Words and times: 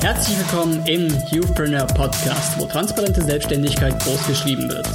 Herzlich 0.00 0.38
willkommen 0.38 0.84
im 0.86 1.08
Youthpreneur 1.32 1.86
Podcast, 1.86 2.58
wo 2.58 2.66
transparente 2.66 3.22
Selbstständigkeit 3.22 3.98
groß 4.04 4.26
geschrieben 4.26 4.68
wird. 4.68 4.88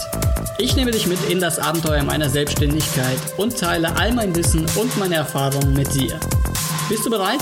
Ich 0.57 0.75
nehme 0.75 0.91
dich 0.91 1.07
mit 1.07 1.17
in 1.29 1.39
das 1.39 1.59
Abenteuer 1.59 2.03
meiner 2.03 2.29
Selbstständigkeit 2.29 3.17
und 3.37 3.57
teile 3.57 3.95
all 3.97 4.13
mein 4.13 4.35
Wissen 4.35 4.65
und 4.75 4.97
meine 4.97 5.15
Erfahrungen 5.15 5.73
mit 5.73 5.93
dir. 5.93 6.19
Bist 6.87 7.05
du 7.05 7.09
bereit? 7.09 7.39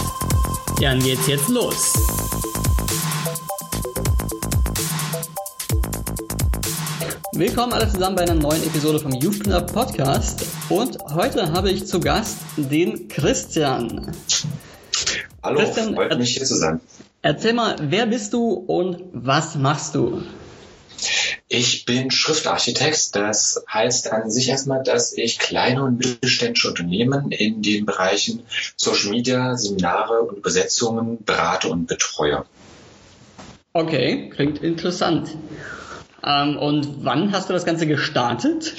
Dann 0.81 0.99
geht's 0.99 1.27
jetzt 1.27 1.49
los. 1.49 1.93
Willkommen 7.33 7.73
alle 7.73 7.89
zusammen 7.89 8.15
bei 8.15 8.23
einer 8.23 8.35
neuen 8.35 8.63
Episode 8.63 8.99
vom 8.99 9.13
Youthpreneur 9.13 9.61
Podcast 9.61 10.45
und 10.69 10.97
heute 11.13 11.51
habe 11.51 11.71
ich 11.71 11.85
zu 11.85 11.99
Gast 11.99 12.37
den 12.57 13.07
Christian. 13.07 14.11
Hallo, 15.41 15.59
Christian, 15.59 15.93
freut 15.93 16.17
mich 16.17 16.35
hier 16.35 16.45
zu 16.45 16.55
sein. 16.55 16.81
Erzähl 17.21 17.53
mal, 17.53 17.75
wer 17.81 18.05
bist 18.05 18.33
du 18.33 18.49
und 18.49 19.03
was 19.11 19.55
machst 19.55 19.95
du? 19.95 20.23
Ich 21.49 21.85
bin 21.85 22.11
Schriftarchitekt. 22.11 23.15
Das 23.15 23.63
heißt 23.71 24.11
an 24.11 24.29
sich 24.29 24.49
erstmal, 24.49 24.83
dass 24.83 25.13
ich 25.13 25.39
kleine 25.39 25.83
und 25.83 25.97
mittelständische 25.97 26.69
Unternehmen 26.69 27.31
in 27.31 27.61
den 27.61 27.85
Bereichen 27.85 28.43
Social 28.77 29.09
Media, 29.09 29.57
Seminare 29.57 30.21
und 30.21 30.37
Übersetzungen 30.37 31.23
berate 31.23 31.69
und 31.69 31.87
betreue. 31.87 32.45
Okay, 33.73 34.29
klingt 34.29 34.61
interessant. 34.63 35.29
Ähm, 36.23 36.57
und 36.57 37.03
wann 37.03 37.31
hast 37.31 37.49
du 37.49 37.53
das 37.53 37.65
Ganze 37.65 37.87
gestartet? 37.87 38.73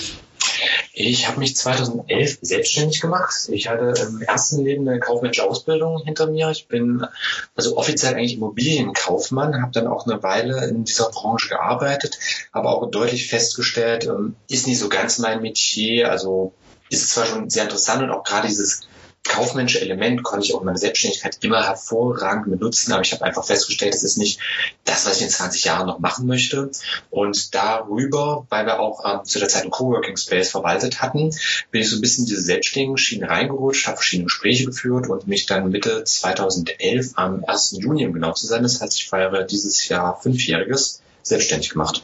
Ich 0.92 1.28
habe 1.28 1.38
mich 1.38 1.56
2011 1.56 2.38
selbstständig 2.42 3.00
gemacht. 3.00 3.32
Ich 3.48 3.68
hatte 3.68 3.94
im 4.00 4.22
ersten 4.22 4.64
Leben 4.64 4.88
eine 4.88 4.98
kaufmännische 4.98 5.44
Ausbildung 5.44 6.02
hinter 6.04 6.26
mir. 6.26 6.50
Ich 6.50 6.66
bin 6.66 7.06
also 7.54 7.76
offiziell 7.76 8.14
eigentlich 8.14 8.34
Immobilienkaufmann, 8.34 9.62
habe 9.62 9.72
dann 9.72 9.86
auch 9.86 10.06
eine 10.06 10.22
Weile 10.22 10.66
in 10.66 10.84
dieser 10.84 11.10
Branche 11.10 11.48
gearbeitet, 11.48 12.18
aber 12.50 12.70
auch 12.70 12.90
deutlich 12.90 13.28
festgestellt, 13.28 14.04
ähm, 14.06 14.34
ist 14.48 14.66
nicht 14.66 14.80
so 14.80 14.88
ganz 14.88 15.18
mein 15.18 15.42
Metier. 15.42 16.10
Also 16.10 16.52
ist 16.88 17.10
zwar 17.10 17.26
schon 17.26 17.48
sehr 17.50 17.64
interessant 17.64 18.02
und 18.02 18.10
auch 18.10 18.24
gerade 18.24 18.48
dieses 18.48 18.82
kaufmännische 19.24 19.80
Element 19.80 20.22
konnte 20.22 20.46
ich 20.46 20.54
auch 20.54 20.60
in 20.60 20.66
meiner 20.66 20.78
Selbstständigkeit 20.78 21.38
immer 21.42 21.62
hervorragend 21.62 22.50
benutzen, 22.50 22.92
aber 22.92 23.02
ich 23.02 23.12
habe 23.12 23.24
einfach 23.24 23.44
festgestellt, 23.44 23.94
das 23.94 24.02
ist 24.02 24.18
nicht 24.18 24.40
das, 24.84 25.06
was 25.06 25.16
ich 25.16 25.22
in 25.22 25.28
20 25.28 25.64
Jahren 25.64 25.86
noch 25.86 25.98
machen 25.98 26.26
möchte. 26.26 26.70
Und 27.10 27.54
darüber, 27.54 28.46
weil 28.48 28.66
wir 28.66 28.80
auch 28.80 29.04
ähm, 29.04 29.24
zu 29.24 29.38
der 29.38 29.48
Zeit 29.48 29.62
einen 29.62 29.70
Coworking 29.70 30.16
Space 30.16 30.50
verwaltet 30.50 31.02
hatten, 31.02 31.30
bin 31.70 31.80
ich 31.80 31.90
so 31.90 31.96
ein 31.96 32.00
bisschen 32.00 32.24
in 32.24 32.30
diese 32.30 32.42
selbstständigen 32.42 32.98
Schienen 32.98 33.28
reingerutscht, 33.28 33.86
habe 33.86 33.96
verschiedene 33.96 34.26
Gespräche 34.26 34.64
geführt 34.64 35.08
und 35.08 35.26
mich 35.26 35.46
dann 35.46 35.70
Mitte 35.70 36.04
2011 36.04 37.12
am 37.14 37.44
1. 37.44 37.76
Juni, 37.78 38.06
um 38.06 38.12
genau 38.12 38.32
zu 38.32 38.46
sein, 38.46 38.62
das 38.62 38.80
heißt, 38.80 38.96
ich 38.96 39.08
feiere 39.08 39.44
dieses 39.44 39.88
Jahr 39.88 40.20
fünfjähriges, 40.20 41.02
selbstständig 41.22 41.70
gemacht. 41.70 42.02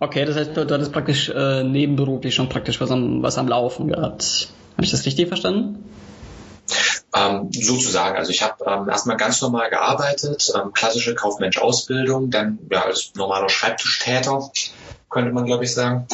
Okay, 0.00 0.24
das 0.24 0.36
heißt, 0.36 0.56
du 0.56 0.62
hattest 0.62 0.92
praktisch 0.92 1.28
äh, 1.28 1.62
nebenberuflich 1.62 2.34
schon 2.34 2.48
praktisch 2.48 2.80
was 2.80 2.90
am, 2.90 3.22
was 3.22 3.36
am 3.36 3.48
Laufen 3.48 3.88
gehabt. 3.88 4.48
Habe 4.80 4.86
ich 4.86 4.92
das 4.92 5.04
richtig 5.04 5.28
verstanden? 5.28 5.84
Ähm, 7.14 7.50
sozusagen, 7.52 8.16
also 8.16 8.30
ich 8.30 8.42
habe 8.42 8.64
ähm, 8.66 8.88
erstmal 8.88 9.18
ganz 9.18 9.42
normal 9.42 9.68
gearbeitet, 9.68 10.50
ähm, 10.56 10.72
klassische 10.72 11.14
Kaufmensch-Ausbildung, 11.14 12.30
dann 12.30 12.58
ja 12.70 12.86
als 12.86 13.12
normaler 13.14 13.50
Schreibtischtäter, 13.50 14.50
könnte 15.10 15.32
man 15.32 15.44
glaube 15.44 15.64
ich 15.64 15.74
sagen, 15.74 16.06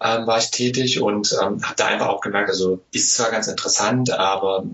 ähm, 0.00 0.26
war 0.26 0.38
ich 0.38 0.50
tätig 0.50 1.00
und 1.02 1.36
ähm, 1.42 1.62
habe 1.62 1.74
da 1.76 1.86
einfach 1.86 2.08
auch 2.08 2.20
gemerkt, 2.20 2.50
also 2.50 2.80
ist 2.92 3.14
zwar 3.14 3.30
ganz 3.30 3.48
interessant, 3.48 4.10
aber 4.10 4.64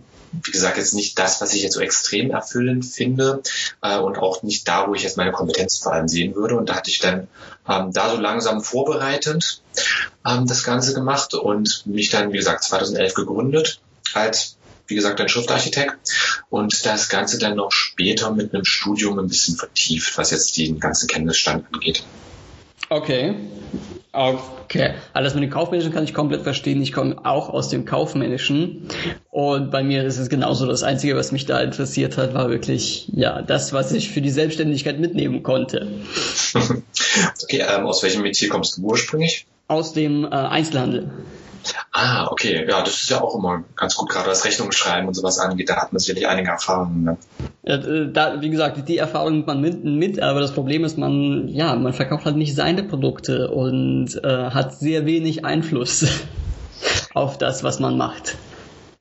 wie 0.42 0.50
gesagt, 0.50 0.76
jetzt 0.76 0.94
nicht 0.94 1.18
das, 1.18 1.40
was 1.40 1.54
ich 1.54 1.62
jetzt 1.62 1.74
so 1.74 1.80
extrem 1.80 2.30
erfüllend 2.30 2.84
finde 2.84 3.42
äh, 3.82 3.98
und 3.98 4.18
auch 4.18 4.42
nicht 4.42 4.66
da, 4.68 4.88
wo 4.88 4.94
ich 4.94 5.02
jetzt 5.02 5.16
meine 5.16 5.32
Kompetenz 5.32 5.78
vor 5.78 5.92
allem 5.92 6.08
sehen 6.08 6.34
würde. 6.34 6.56
Und 6.56 6.68
da 6.68 6.74
hatte 6.74 6.90
ich 6.90 6.98
dann 6.98 7.28
ähm, 7.68 7.92
da 7.92 8.10
so 8.10 8.16
langsam 8.20 8.62
vorbereitend 8.62 9.62
ähm, 10.26 10.46
das 10.46 10.64
Ganze 10.64 10.94
gemacht 10.94 11.34
und 11.34 11.86
mich 11.86 12.10
dann, 12.10 12.32
wie 12.32 12.38
gesagt, 12.38 12.64
2011 12.64 13.14
gegründet 13.14 13.80
als 14.12 14.56
wie 14.86 14.94
gesagt, 14.96 15.18
ein 15.18 15.30
Schriftarchitekt 15.30 15.96
und 16.50 16.84
das 16.84 17.08
Ganze 17.08 17.38
dann 17.38 17.56
noch 17.56 17.72
später 17.72 18.32
mit 18.32 18.52
einem 18.52 18.66
Studium 18.66 19.18
ein 19.18 19.28
bisschen 19.28 19.56
vertieft, 19.56 20.18
was 20.18 20.30
jetzt 20.30 20.58
den 20.58 20.78
ganzen 20.78 21.08
Kenntnisstand 21.08 21.64
angeht. 21.72 22.04
Okay. 22.88 23.34
Okay. 24.14 24.94
Alles 25.12 25.34
mit 25.34 25.42
dem 25.42 25.50
Kaufmännischen 25.50 25.92
kann 25.92 26.04
ich 26.04 26.14
komplett 26.14 26.42
verstehen. 26.42 26.80
Ich 26.80 26.92
komme 26.92 27.16
auch 27.24 27.48
aus 27.48 27.68
dem 27.68 27.84
Kaufmännischen. 27.84 28.86
Und 29.30 29.72
bei 29.72 29.82
mir 29.82 30.04
ist 30.04 30.18
es 30.18 30.28
genauso. 30.28 30.66
Das 30.66 30.84
Einzige, 30.84 31.16
was 31.16 31.32
mich 31.32 31.46
da 31.46 31.60
interessiert 31.60 32.16
hat, 32.16 32.32
war 32.32 32.48
wirklich, 32.48 33.08
ja, 33.12 33.42
das, 33.42 33.72
was 33.72 33.90
ich 33.90 34.10
für 34.10 34.20
die 34.20 34.30
Selbstständigkeit 34.30 35.00
mitnehmen 35.00 35.42
konnte. 35.42 35.88
okay, 37.42 37.64
ähm, 37.68 37.86
aus 37.86 38.04
welchem 38.04 38.22
Metier 38.22 38.48
kommst 38.48 38.78
du 38.78 38.82
ursprünglich? 38.82 39.46
Aus 39.66 39.92
dem 39.92 40.24
äh, 40.24 40.28
Einzelhandel. 40.28 41.10
Ah, 41.92 42.28
okay. 42.30 42.66
Ja, 42.68 42.82
das 42.82 43.02
ist 43.02 43.10
ja 43.10 43.20
auch 43.20 43.34
immer 43.34 43.64
ganz 43.76 43.94
gut, 43.96 44.08
gerade 44.08 44.30
was 44.30 44.44
Rechnungen 44.44 44.72
schreiben 44.72 45.08
und 45.08 45.14
sowas 45.14 45.38
angeht. 45.38 45.68
Da 45.68 45.76
hat 45.76 45.92
man 45.92 46.00
sicherlich 46.00 46.26
einige 46.26 46.50
Erfahrungen. 46.50 47.04
Ne? 47.04 47.16
Ja, 47.62 47.76
da, 47.78 48.40
wie 48.40 48.50
gesagt, 48.50 48.88
die 48.88 48.98
Erfahrung 48.98 49.32
nimmt 49.32 49.46
man 49.46 49.60
mit, 49.60 49.84
mit, 49.84 50.20
aber 50.20 50.40
das 50.40 50.52
Problem 50.52 50.84
ist, 50.84 50.98
man, 50.98 51.48
ja, 51.48 51.74
man 51.74 51.92
verkauft 51.92 52.24
halt 52.24 52.36
nicht 52.36 52.54
seine 52.54 52.82
Produkte 52.82 53.50
und 53.50 54.20
äh, 54.22 54.50
hat 54.50 54.74
sehr 54.74 55.06
wenig 55.06 55.44
Einfluss 55.44 56.06
auf 57.14 57.38
das, 57.38 57.62
was 57.62 57.80
man 57.80 57.96
macht. 57.96 58.36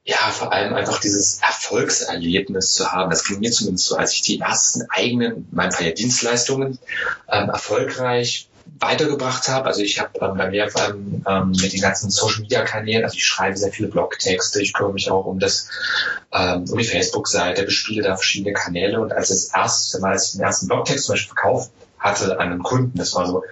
Ja, 0.06 0.18
vor 0.18 0.51
allem 0.51 0.74
einfach 0.74 1.00
dieses 1.00 1.40
Erfolgserlebnis 1.41 2.74
zu 2.74 2.91
haben. 2.91 3.09
Das 3.09 3.24
ging 3.24 3.40
mir 3.40 3.51
zumindest 3.51 3.88
so, 3.88 3.95
als 3.95 4.13
ich 4.13 4.22
die 4.22 4.40
ersten 4.40 4.84
eigenen, 4.90 5.31
in 5.31 5.47
meinem 5.51 5.72
Fall 5.72 5.85
ja 5.85 5.94
Dienstleistungen, 5.94 6.78
ähm, 7.31 7.50
erfolgreich 7.50 8.50
weitergebracht 8.79 9.47
habe. 9.47 9.67
Also 9.67 9.81
ich 9.81 10.00
habe 10.00 10.11
ähm, 10.22 10.38
bei 10.38 10.50
mir 10.50 10.69
vor 10.69 10.81
ähm, 10.89 11.51
mit 11.51 11.73
den 11.73 11.81
ganzen 11.81 12.09
Social 12.09 12.41
Media 12.41 12.63
Kanälen, 12.63 13.03
also 13.03 13.16
ich 13.16 13.25
schreibe 13.25 13.57
sehr 13.57 13.72
viele 13.72 13.89
Blogtexte, 13.89 14.61
ich 14.61 14.73
kümmere 14.73 14.94
mich 14.94 15.09
auch 15.11 15.25
um 15.25 15.39
das, 15.39 15.69
ähm, 16.34 16.66
um 16.69 16.78
die 16.78 16.83
Facebook-Seite, 16.83 17.63
bespiele 17.63 18.03
da 18.03 18.16
verschiedene 18.16 18.53
Kanäle 18.53 19.00
und 19.00 19.13
als 19.13 19.29
das 19.29 19.53
erste 19.53 20.00
Mal, 20.00 20.13
als 20.13 20.28
ich 20.28 20.31
den 20.33 20.41
ersten 20.41 20.67
Blogtext 20.67 21.06
zum 21.06 21.13
Beispiel 21.13 21.35
verkauft 21.35 21.72
hatte 22.00 22.39
an 22.39 22.51
einen 22.51 22.63
Kunden, 22.63 22.97
das 22.97 23.13
war 23.16 23.28
so, 23.28 23.44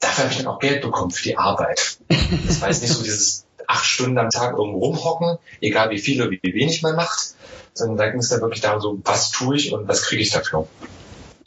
dafür 0.00 0.24
habe 0.24 0.32
ich 0.32 0.38
dann 0.38 0.48
auch 0.48 0.58
Geld 0.58 0.82
bekommen 0.82 1.10
für 1.10 1.22
die 1.22 1.38
Arbeit. 1.38 1.98
Das 2.46 2.60
war 2.60 2.68
jetzt 2.68 2.82
nicht 2.82 2.92
so 2.92 3.02
dieses 3.02 3.46
acht 3.66 3.84
Stunden 3.84 4.18
am 4.18 4.30
Tag 4.30 4.56
irgendwo 4.56 4.80
rumhocken, 4.86 5.38
egal 5.60 5.90
wie 5.90 5.98
viel 5.98 6.20
oder 6.20 6.30
wie 6.30 6.40
wenig 6.42 6.82
man 6.82 6.96
macht, 6.96 7.34
sondern 7.72 7.96
da 7.96 8.10
ging 8.10 8.20
es 8.20 8.28
dann 8.28 8.40
wirklich 8.40 8.60
darum, 8.60 8.80
so, 8.80 8.98
was 9.04 9.30
tue 9.30 9.56
ich 9.56 9.72
und 9.72 9.86
was 9.88 10.02
kriege 10.02 10.22
ich 10.22 10.30
dafür. 10.30 10.66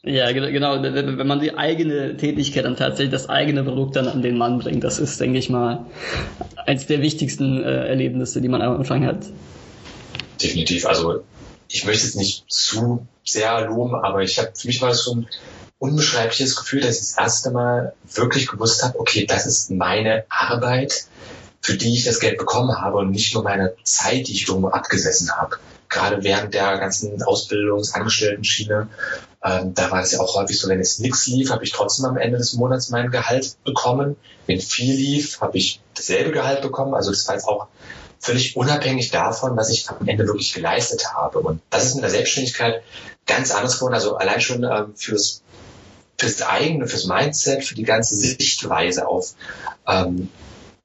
Ja, 0.06 0.30
genau. 0.34 0.84
Wenn 0.84 1.28
man 1.28 1.40
die 1.40 1.58
eigene 1.58 2.18
Tätigkeit 2.18 2.66
dann 2.66 2.76
tatsächlich 2.76 3.12
das 3.12 3.30
eigene 3.30 3.64
Produkt 3.64 3.96
dann 3.96 4.10
an 4.10 4.22
den 4.22 4.38
Mann 4.38 4.60
bringt, 4.60 4.84
das 4.84 5.00
ist, 5.00 5.20
denke 5.22 5.40
ich 5.40 5.50
mal, 5.50 5.86
eins 6.66 6.88
der 6.88 7.02
wichtigsten 7.02 7.64
äh, 7.64 7.88
Erlebnisse, 7.88 8.42
die 8.42 8.50
man 8.50 8.62
am 8.62 8.76
Anfang 8.76 9.06
hat. 9.06 9.26
Definitiv. 10.42 10.86
Also 10.86 11.24
ich 11.70 11.86
möchte 11.86 12.06
es 12.06 12.16
nicht 12.16 12.44
zu 12.52 13.08
sehr 13.24 13.66
loben, 13.66 13.96
aber 13.96 14.22
ich 14.22 14.40
habe 14.40 14.52
für 14.54 14.68
mich 14.68 14.82
war 14.82 14.90
es 14.90 15.06
so 15.06 15.16
ein 15.16 15.28
unbeschreibliches 15.80 16.58
Gefühl, 16.58 16.82
dass 16.82 16.96
ich 16.96 17.14
das 17.14 17.18
erste 17.18 17.52
Mal 17.52 17.94
wirklich 18.14 18.48
gewusst 18.48 18.84
habe, 18.84 19.00
okay, 19.00 19.26
das 19.26 19.46
ist 19.46 19.72
meine 19.72 20.26
Arbeit, 20.28 21.06
für 21.62 21.78
die 21.78 21.94
ich 21.94 22.04
das 22.04 22.20
Geld 22.20 22.38
bekommen 22.38 22.78
habe 22.82 22.98
und 22.98 23.12
nicht 23.12 23.34
nur 23.34 23.44
meine 23.44 23.74
Zeit, 23.84 24.28
die 24.28 24.34
ich 24.34 24.50
irgendwo 24.50 24.68
abgesessen 24.68 25.32
habe 25.32 25.60
gerade 25.94 26.24
während 26.24 26.54
der 26.54 26.78
ganzen 26.78 27.22
Ausbildungsangestellten-Schiene, 27.24 28.90
ähm, 29.44 29.74
da 29.74 29.92
war 29.92 30.02
es 30.02 30.12
ja 30.12 30.20
auch 30.20 30.36
häufig 30.36 30.58
so, 30.60 30.70
wenn 30.70 30.80
es 30.80 31.00
nichts 31.00 31.28
lief, 31.28 31.52
habe 31.52 31.64
ich 31.64 31.72
trotzdem 31.72 32.06
am 32.06 32.18
Ende 32.18 32.38
des 32.38 32.54
Monats 32.54 32.90
mein 32.90 33.12
Gehalt 33.12 33.58
bekommen. 33.66 34.16
Wenn 34.48 34.62
viel 34.62 34.96
lief, 34.96 35.42
habe 35.42 35.58
ich 35.58 35.82
dasselbe 35.96 36.32
Gehalt 36.32 36.62
bekommen. 36.62 36.94
Also 36.94 37.12
das 37.12 37.28
war 37.28 37.36
jetzt 37.36 37.48
auch 37.48 37.68
völlig 38.20 38.56
unabhängig 38.56 39.12
davon, 39.12 39.58
was 39.58 39.70
ich 39.70 39.90
am 39.90 40.08
Ende 40.08 40.26
wirklich 40.28 40.54
geleistet 40.54 41.14
habe. 41.14 41.40
Und 41.40 41.62
das 41.70 41.86
ist 41.86 41.96
mit 41.96 42.04
der 42.04 42.12
Selbstständigkeit 42.12 42.84
ganz 43.26 43.54
anders 43.54 43.76
geworden. 43.76 43.96
Also 43.96 44.16
allein 44.16 44.40
schon 44.40 44.64
ähm, 44.64 44.94
fürs 44.96 45.44
fürs 46.18 46.42
eigene, 46.42 46.88
fürs 46.88 47.06
Mindset, 47.06 47.66
für 47.66 47.76
die 47.76 47.84
ganze 47.84 48.16
Sichtweise 48.16 49.08
auf 49.08 49.34
ähm, 49.88 50.30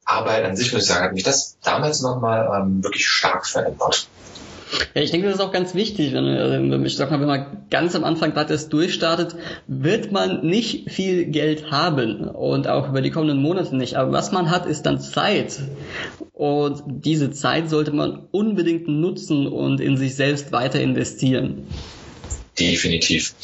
Arbeit 0.05 0.45
an 0.45 0.57
sich, 0.57 0.73
muss 0.73 0.83
ich 0.83 0.89
sagen, 0.89 1.05
hat 1.05 1.13
mich 1.13 1.23
das 1.23 1.59
damals 1.63 2.01
nochmal 2.01 2.49
ähm, 2.61 2.83
wirklich 2.83 3.07
stark 3.07 3.47
verändert. 3.47 4.09
Ja, 4.95 5.03
ich 5.03 5.11
denke, 5.11 5.27
das 5.27 5.37
ist 5.37 5.41
auch 5.41 5.53
ganz 5.53 5.75
wichtig. 5.75 6.13
Wenn, 6.13 6.27
äh, 6.27 6.87
ich 6.87 6.97
sag 6.97 7.11
mal, 7.11 7.21
wenn 7.21 7.27
man 7.27 7.67
ganz 7.71 7.95
am 7.95 8.05
Anfang 8.05 8.33
gerade 8.33 8.53
erst 8.53 8.73
durchstartet, 8.73 9.35
wird 9.67 10.13
man 10.13 10.47
nicht 10.47 10.91
viel 10.91 11.27
Geld 11.27 11.71
haben 11.71 12.29
und 12.29 12.69
auch 12.69 12.89
über 12.89 13.01
die 13.01 13.11
kommenden 13.11 13.41
Monate 13.41 13.77
nicht. 13.77 13.97
Aber 13.97 14.13
was 14.13 14.33
man 14.33 14.51
hat, 14.51 14.67
ist 14.67 14.83
dann 14.83 15.01
Zeit. 15.01 15.59
Und 16.33 16.83
diese 16.87 17.31
Zeit 17.31 17.71
sollte 17.71 17.93
man 17.93 18.27
unbedingt 18.31 18.89
nutzen 18.89 19.47
und 19.47 19.81
in 19.81 19.97
sich 19.97 20.15
selbst 20.15 20.53
weiter 20.53 20.81
investieren. 20.81 21.67
Definitiv. 22.59 23.35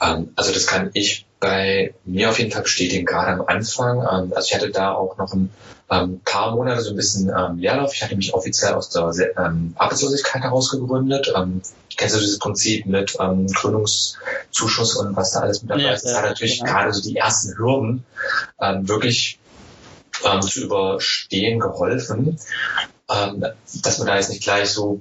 Ähm, 0.00 0.30
also 0.36 0.52
das 0.52 0.66
kann 0.66 0.90
ich 0.94 1.26
bei 1.40 1.94
mir 2.04 2.30
auf 2.30 2.38
jeden 2.38 2.50
Fall 2.50 2.62
bestätigen, 2.62 3.04
gerade 3.04 3.32
am 3.32 3.46
Anfang. 3.46 3.98
Ähm, 3.98 4.32
also 4.34 4.48
ich 4.48 4.54
hatte 4.54 4.70
da 4.70 4.92
auch 4.92 5.18
noch 5.18 5.32
ein 5.34 5.50
ähm, 5.90 6.20
paar 6.24 6.54
Monate 6.54 6.80
so 6.80 6.90
ein 6.90 6.96
bisschen 6.96 7.28
ähm, 7.28 7.58
Leerlauf. 7.58 7.92
Ich 7.94 8.02
hatte 8.02 8.16
mich 8.16 8.34
offiziell 8.34 8.74
aus 8.74 8.88
der 8.88 9.12
ähm, 9.36 9.74
Arbeitslosigkeit 9.76 10.42
heraus 10.42 10.70
gegründet. 10.70 11.32
Ähm, 11.36 11.60
kennst 11.96 12.14
du 12.14 12.20
dieses 12.20 12.38
Prinzip 12.38 12.86
mit 12.86 13.16
ähm, 13.20 13.46
Gründungs 13.46 14.16
Zuschuss 14.50 14.96
und 14.96 15.14
was 15.16 15.32
da 15.32 15.40
alles 15.40 15.62
mit 15.62 15.70
dabei 15.70 15.82
Ja, 15.82 15.92
ist. 15.92 16.04
Das 16.04 16.12
ja, 16.12 16.18
hat 16.18 16.24
natürlich 16.30 16.60
genau. 16.60 16.72
gerade 16.72 16.92
so 16.92 17.02
die 17.02 17.16
ersten 17.16 17.56
Hürden 17.56 18.04
ähm, 18.60 18.88
wirklich 18.88 19.38
ähm, 20.24 20.42
zu 20.42 20.62
überstehen 20.62 21.60
geholfen, 21.60 22.38
ähm, 23.10 23.44
dass 23.82 23.98
man 23.98 24.06
da 24.06 24.16
jetzt 24.16 24.30
nicht 24.30 24.42
gleich 24.42 24.70
so 24.70 25.00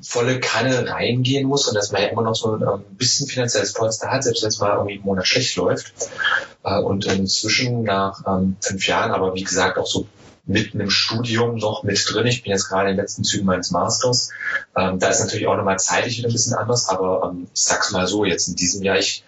volle 0.00 0.40
Kanne 0.40 0.88
reingehen 0.88 1.46
muss 1.46 1.68
und 1.68 1.74
dass 1.74 1.92
man 1.92 2.02
ja 2.02 2.08
immer 2.08 2.22
noch 2.22 2.34
so 2.34 2.54
ein 2.54 2.62
ähm, 2.62 2.84
bisschen 2.96 3.26
finanzielles 3.26 3.72
Polster 3.74 4.10
hat, 4.10 4.24
selbst 4.24 4.42
wenn 4.42 4.48
es 4.48 4.58
mal 4.58 4.74
irgendwie 4.74 4.94
einen 4.94 5.04
Monat 5.04 5.26
schlecht 5.26 5.56
läuft. 5.56 5.92
Äh, 6.64 6.78
und 6.80 7.04
inzwischen 7.06 7.82
nach 7.82 8.22
ähm, 8.26 8.56
fünf 8.60 8.86
Jahren, 8.86 9.10
aber 9.10 9.34
wie 9.34 9.44
gesagt 9.44 9.78
auch 9.78 9.86
so 9.86 10.06
mitten 10.44 10.80
im 10.80 10.90
Studium 10.90 11.56
noch 11.56 11.82
mit 11.84 12.04
drin. 12.10 12.26
Ich 12.26 12.42
bin 12.42 12.50
jetzt 12.50 12.68
gerade 12.68 12.90
in 12.90 12.96
den 12.96 13.02
letzten 13.02 13.22
Zügen 13.22 13.46
meines 13.46 13.70
Masters. 13.70 14.30
Ähm, 14.76 14.98
da 14.98 15.08
ist 15.08 15.20
natürlich 15.20 15.46
auch 15.46 15.56
nochmal 15.56 15.78
zeitlich 15.78 16.18
wieder 16.18 16.28
ein 16.28 16.32
bisschen 16.32 16.54
anders, 16.54 16.88
aber 16.88 17.34
ich 17.54 17.62
sag's 17.62 17.92
mal 17.92 18.06
so, 18.06 18.24
jetzt 18.24 18.48
in 18.48 18.56
diesem 18.56 18.82
Jahr, 18.82 18.98
ich 18.98 19.24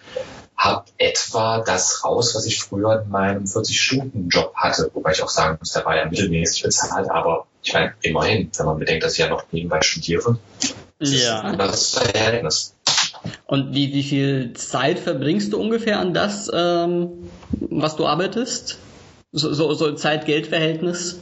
habe 0.57 0.85
etwa 0.97 1.59
das 1.61 2.03
raus, 2.03 2.33
was 2.35 2.45
ich 2.45 2.59
früher 2.59 3.01
in 3.03 3.09
meinem 3.09 3.43
40-Stunden-Job 3.43 4.53
hatte, 4.55 4.89
wobei 4.93 5.11
ich 5.11 5.21
auch 5.21 5.29
sagen 5.29 5.57
muss, 5.59 5.71
der 5.71 5.85
war 5.85 5.95
ja 5.95 6.05
mittelmäßig 6.05 6.63
bezahlt, 6.63 7.09
aber 7.09 7.45
ich 7.61 7.73
meine, 7.73 7.93
immerhin, 8.01 8.49
wenn 8.57 8.65
man 8.65 8.79
bedenkt, 8.79 9.03
dass 9.03 9.13
ich 9.13 9.19
ja 9.19 9.27
noch 9.27 9.43
nebenbei 9.51 9.81
studiere, 9.81 10.37
ist 10.99 11.13
das 11.13 11.23
Ja. 11.23 11.41
ein 11.41 11.45
anderes 11.51 11.89
Verhältnis. 11.95 12.73
Und 13.47 13.73
wie, 13.73 13.91
wie 13.93 14.03
viel 14.03 14.53
Zeit 14.53 14.99
verbringst 14.99 15.51
du 15.51 15.59
ungefähr 15.59 15.99
an 15.99 16.13
das, 16.13 16.49
ähm, 16.53 17.29
was 17.51 17.95
du 17.95 18.05
arbeitest? 18.05 18.77
So, 19.31 19.53
so, 19.53 19.73
so 19.73 19.93
Zeit-Geld-Verhältnis? 19.93 21.19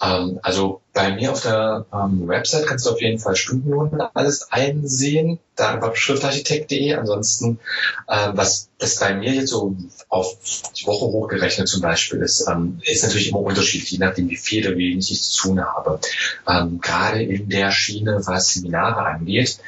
Ähm, 0.00 0.38
also 0.42 0.80
bei 0.98 1.12
mir 1.12 1.30
auf 1.30 1.42
der 1.42 1.86
ähm, 1.92 2.26
Website 2.26 2.66
kannst 2.66 2.84
du 2.84 2.90
auf 2.90 3.00
jeden 3.00 3.20
Fall 3.20 3.36
Stundenlohn 3.36 4.00
alles 4.14 4.50
einsehen, 4.50 5.38
da 5.54 5.74
einfach 5.74 5.94
schriftarchitekt.de. 5.94 6.94
Ansonsten, 6.94 7.60
ähm, 8.08 8.32
was 8.34 8.68
das 8.78 8.98
bei 8.98 9.14
mir 9.14 9.32
jetzt 9.32 9.50
so 9.50 9.76
auf 10.08 10.36
die 10.76 10.86
Woche 10.86 11.06
hochgerechnet 11.06 11.68
zum 11.68 11.82
Beispiel 11.82 12.20
ist, 12.20 12.48
ähm, 12.48 12.80
ist 12.82 13.04
natürlich 13.04 13.28
immer 13.28 13.38
unterschiedlich, 13.38 13.92
je 13.92 13.98
nachdem 13.98 14.28
wie 14.28 14.36
viel 14.36 14.66
oder 14.66 14.76
wie 14.76 14.90
wenig 14.90 15.12
ich 15.12 15.22
zu 15.22 15.42
tun 15.42 15.60
habe. 15.64 16.00
Ähm, 16.48 16.80
gerade 16.80 17.22
in 17.22 17.48
der 17.48 17.70
Schiene, 17.70 18.20
was 18.24 18.54
Seminare 18.54 19.06
angeht, 19.06 19.60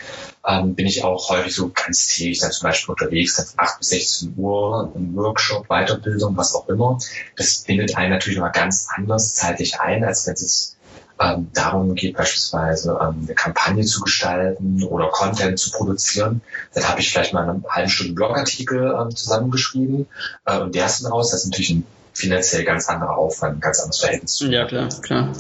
ähm, 0.45 0.75
bin 0.75 0.89
ich 0.89 1.05
auch 1.05 1.31
häufig 1.31 1.55
so 1.55 1.71
ganz 1.73 2.09
täglich 2.09 2.41
dann 2.41 2.51
zum 2.51 2.67
Beispiel 2.67 2.93
unterwegs, 2.93 3.37
dann 3.37 3.47
von 3.47 3.61
8 3.61 3.79
bis 3.79 3.89
16 3.91 4.35
Uhr, 4.37 4.93
ein 4.97 5.15
Workshop, 5.15 5.69
Weiterbildung, 5.69 6.37
was 6.37 6.57
auch 6.57 6.69
immer. 6.69 6.99
Das 7.37 7.59
bindet 7.61 7.97
einen 7.97 8.11
natürlich 8.11 8.41
mal 8.41 8.49
ganz 8.49 8.89
anders 8.93 9.35
zeitlich 9.35 9.79
ein, 9.79 10.03
als 10.03 10.27
wenn 10.27 10.35
es 10.35 10.77
ähm, 11.21 11.51
darum 11.53 11.95
geht, 11.95 12.17
beispielsweise 12.17 12.99
ähm, 13.01 13.25
eine 13.25 13.35
Kampagne 13.35 13.85
zu 13.85 14.01
gestalten 14.01 14.83
oder 14.85 15.09
Content 15.09 15.59
zu 15.59 15.71
produzieren. 15.71 16.41
Dann 16.75 16.89
habe 16.89 17.01
ich 17.01 17.13
vielleicht 17.13 17.35
mal 17.35 17.49
eine 17.49 17.63
halbe 17.69 17.91
Stunde 17.91 18.15
Blogartikel 18.15 18.97
ähm, 18.99 19.15
zusammengeschrieben 19.15 20.07
äh, 20.47 20.59
und 20.59 20.75
der 20.75 20.87
ist 20.87 21.05
dann 21.05 21.13
raus. 21.13 21.31
Das 21.31 21.45
ist 21.45 21.51
natürlich 21.51 21.71
ein 21.71 21.87
finanziell 22.15 22.65
ganz 22.65 22.89
anderer 22.89 23.17
Aufwand, 23.19 23.59
ein 23.59 23.61
ganz 23.61 23.81
anderes 23.81 24.01
Verhältnis 24.01 24.35
zu 24.35 24.47
Ja, 24.47 24.67
klar, 24.67 24.89
klar. 25.03 25.33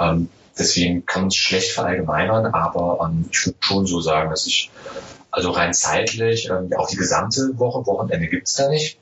ähm, 0.00 0.28
deswegen 0.58 1.06
kann 1.06 1.22
man 1.22 1.28
es 1.28 1.36
schlecht 1.36 1.72
verallgemeinern, 1.72 2.46
aber 2.46 3.08
ähm, 3.08 3.28
ich 3.30 3.46
würde 3.46 3.58
schon 3.60 3.86
so 3.86 4.00
sagen, 4.00 4.30
dass 4.30 4.46
ich 4.46 4.70
also 5.30 5.50
rein 5.50 5.74
zeitlich, 5.74 6.48
ähm, 6.48 6.70
auch 6.76 6.88
die 6.88 6.96
gesamte 6.96 7.58
Woche, 7.58 7.86
Wochenende 7.86 8.28
gibt's 8.28 8.54
da 8.54 8.68
nicht. 8.68 8.98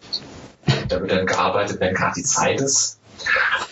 Da 0.88 1.00
wird 1.00 1.10
dann 1.10 1.26
gearbeitet, 1.26 1.80
wenn 1.80 1.94
gerade 1.94 2.14
die 2.16 2.22
Zeit 2.22 2.60
ist. 2.60 2.98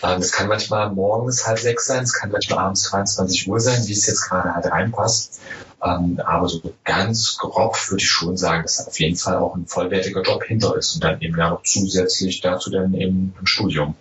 Ähm, 0.03 0.19
das 0.19 0.31
kann 0.31 0.47
manchmal 0.47 0.91
morgens 0.91 1.47
halb 1.47 1.59
sechs 1.59 1.87
sein, 1.87 2.03
es 2.03 2.13
kann 2.13 2.31
manchmal 2.31 2.59
abends 2.59 2.83
22 2.83 3.47
Uhr 3.47 3.59
sein, 3.59 3.87
wie 3.87 3.93
es 3.93 4.07
jetzt 4.07 4.29
gerade 4.29 4.53
halt 4.55 4.65
reinpasst. 4.65 5.41
Ähm, 5.83 6.19
aber 6.23 6.47
so 6.47 6.61
ganz 6.83 7.37
grob 7.37 7.75
würde 7.89 8.03
ich 8.03 8.09
schon 8.09 8.37
sagen, 8.37 8.63
dass 8.63 8.77
da 8.77 8.83
auf 8.85 8.99
jeden 8.99 9.15
Fall 9.15 9.37
auch 9.37 9.55
ein 9.55 9.65
vollwertiger 9.65 10.21
Job 10.21 10.43
hinter 10.43 10.75
ist 10.75 10.95
und 10.95 11.03
dann 11.03 11.21
eben 11.21 11.37
ja 11.37 11.49
noch 11.49 11.63
zusätzlich 11.63 12.41
dazu 12.41 12.69
dann 12.69 12.93
eben 12.93 13.33
ein 13.41 13.47
Studium. 13.47 13.95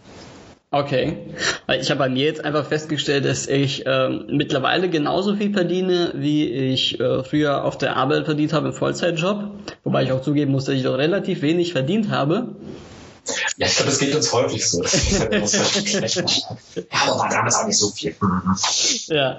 Okay. 0.72 1.16
Ich 1.80 1.90
habe 1.90 1.98
bei 1.98 2.08
mir 2.08 2.26
jetzt 2.26 2.44
einfach 2.44 2.64
festgestellt, 2.64 3.24
dass 3.24 3.48
ich 3.48 3.82
ähm, 3.86 4.26
mittlerweile 4.28 4.88
genauso 4.88 5.34
viel 5.34 5.52
verdiene, 5.52 6.12
wie 6.14 6.48
ich 6.48 7.00
äh, 7.00 7.24
früher 7.24 7.64
auf 7.64 7.76
der 7.76 7.96
Arbeit 7.96 8.26
verdient 8.26 8.52
habe 8.52 8.68
im 8.68 8.72
Vollzeitjob. 8.72 9.50
Wobei 9.82 10.04
ich 10.04 10.12
auch 10.12 10.22
zugeben 10.22 10.52
muss, 10.52 10.66
dass 10.66 10.76
ich 10.76 10.84
doch 10.84 10.96
relativ 10.96 11.42
wenig 11.42 11.72
verdient 11.72 12.10
habe. 12.10 12.54
Ja, 13.56 13.66
ich 13.66 13.74
glaube, 13.76 13.90
das 13.90 13.98
geht 13.98 14.14
uns 14.14 14.32
häufig 14.32 14.68
so. 14.68 14.82
ja, 14.82 14.88
aber 16.90 17.18
war 17.18 17.28
damals 17.30 17.56
auch 17.56 17.66
nicht 17.66 17.78
so 17.78 17.90
viel. 17.90 18.14
Ja. 19.06 19.36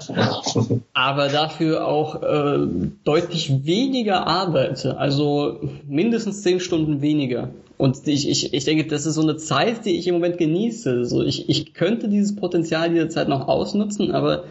Aber 0.92 1.28
dafür 1.28 1.86
auch 1.86 2.22
äh, 2.22 2.66
deutlich 3.04 3.64
weniger 3.64 4.26
arbeite. 4.26 4.98
Also 4.98 5.60
mindestens 5.86 6.42
zehn 6.42 6.60
Stunden 6.60 7.00
weniger. 7.02 7.50
Und 7.78 8.06
ich, 8.06 8.28
ich, 8.28 8.54
ich 8.54 8.64
denke, 8.64 8.86
das 8.86 9.06
ist 9.06 9.16
so 9.16 9.22
eine 9.22 9.36
Zeit, 9.36 9.84
die 9.84 9.98
ich 9.98 10.06
im 10.06 10.14
Moment 10.14 10.38
genieße. 10.38 11.04
So, 11.04 11.22
ich, 11.22 11.48
ich 11.48 11.74
könnte 11.74 12.08
dieses 12.08 12.36
Potenzial 12.36 12.90
dieser 12.90 13.08
Zeit 13.08 13.28
noch 13.28 13.48
ausnutzen, 13.48 14.12
aber 14.12 14.44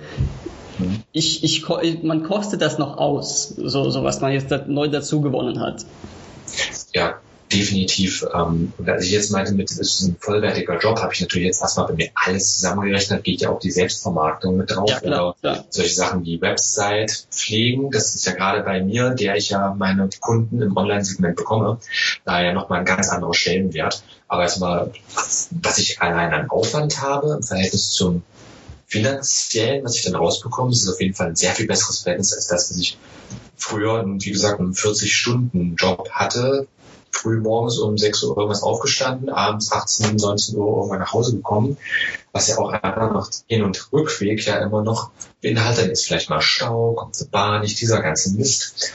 ich, 1.12 1.44
ich, 1.44 2.04
man 2.04 2.24
kostet 2.24 2.62
das 2.62 2.78
noch 2.78 2.98
aus, 2.98 3.50
so, 3.50 3.90
so 3.90 4.04
was 4.04 4.22
man 4.22 4.34
jetzt 4.34 4.52
neu 4.68 4.88
dazu 4.88 5.22
gewonnen 5.22 5.60
hat. 5.60 5.86
Ja, 6.94 7.16
definitiv. 7.52 8.26
Ähm, 8.34 8.74
und 8.78 8.90
als 8.90 9.06
ich 9.06 9.12
jetzt 9.12 9.32
meinte, 9.32 9.54
mit 9.54 9.70
das 9.70 9.78
ist 9.78 10.02
ein 10.02 10.18
vollwertiger 10.20 10.78
Job, 10.80 11.00
habe 11.00 11.14
ich 11.14 11.22
natürlich 11.22 11.48
jetzt 11.48 11.62
erstmal 11.62 11.88
bei 11.88 11.94
mir 11.94 12.10
alles 12.16 12.56
zusammengerechnet, 12.56 13.24
geht 13.24 13.42
ja 13.42 13.50
auch 13.50 13.60
die 13.60 13.72
Selbstvermarktung 13.72 14.58
mit 14.58 14.72
drauf. 14.72 14.90
Ja, 14.90 15.00
klar, 15.00 15.28
oder 15.28 15.36
klar. 15.40 15.66
solche 15.70 15.94
Sachen 15.94 16.26
wie 16.26 16.42
Website 16.42 17.28
pflegen. 17.32 17.92
Das 17.92 18.16
ist 18.16 18.26
ja 18.26 18.34
gerade 18.34 18.64
bei 18.64 18.82
mir, 18.82 19.12
der 19.12 19.36
ich 19.36 19.50
ja 19.50 19.74
meine 19.78 20.10
Kunden 20.20 20.62
im 20.62 20.76
Online-Segment 20.76 21.36
bekomme, 21.36 21.80
daher 22.26 22.54
nochmal 22.54 22.80
ein 22.80 22.86
ganz 22.86 23.10
anderer 23.10 23.34
Stellenwert. 23.34 24.04
Aber 24.28 24.44
erstmal, 24.44 24.92
was 25.16 25.78
ich 25.78 26.02
allein 26.02 26.34
an 26.34 26.50
Aufwand 26.50 27.02
habe 27.02 27.34
im 27.38 27.44
Verhältnis 27.44 27.92
zum 27.92 28.24
finanziellen, 28.88 29.86
was 29.86 29.96
ich 29.96 30.04
dann 30.04 30.16
rausbekomme, 30.16 30.72
ist 30.72 30.84
es 30.84 30.94
auf 30.94 31.00
jeden 31.00 31.14
Fall 31.14 31.28
ein 31.28 31.36
sehr 31.36 31.54
viel 31.54 31.66
besseres 31.66 32.00
Verhältnis 32.00 32.34
als 32.34 32.48
das, 32.48 32.72
was 32.72 32.78
ich 32.78 32.98
früher, 33.56 34.04
wie 34.06 34.32
gesagt, 34.32 34.60
einen 34.60 34.74
40-Stunden-Job 34.74 36.10
hatte, 36.12 36.68
früh 37.12 37.38
morgens 37.38 37.78
um 37.78 37.98
6 37.98 38.24
Uhr 38.24 38.38
irgendwas 38.38 38.64
aufgestanden, 38.64 39.30
abends 39.30 39.72
18, 39.72 40.16
19 40.16 40.58
Uhr 40.58 40.78
irgendwann 40.78 41.00
nach 41.00 41.14
Hause 41.14 41.36
gekommen, 41.36 41.78
was 42.32 42.48
ja 42.48 42.58
auch 42.58 42.70
einfach 42.70 43.12
noch 43.12 43.30
Hin- 43.48 43.64
und 43.64 43.92
Rückweg 43.92 44.46
ja 44.46 44.58
immer 44.58 44.82
noch 44.84 45.12
beinhaltet 45.42 45.90
ist. 45.92 46.06
Vielleicht 46.06 46.30
mal 46.30 46.42
Stau, 46.42 46.94
kommt 46.94 47.16
zur 47.16 47.28
Bahn, 47.28 47.62
nicht 47.62 47.80
dieser 47.80 48.02
ganze 48.02 48.34
Mist, 48.34 48.92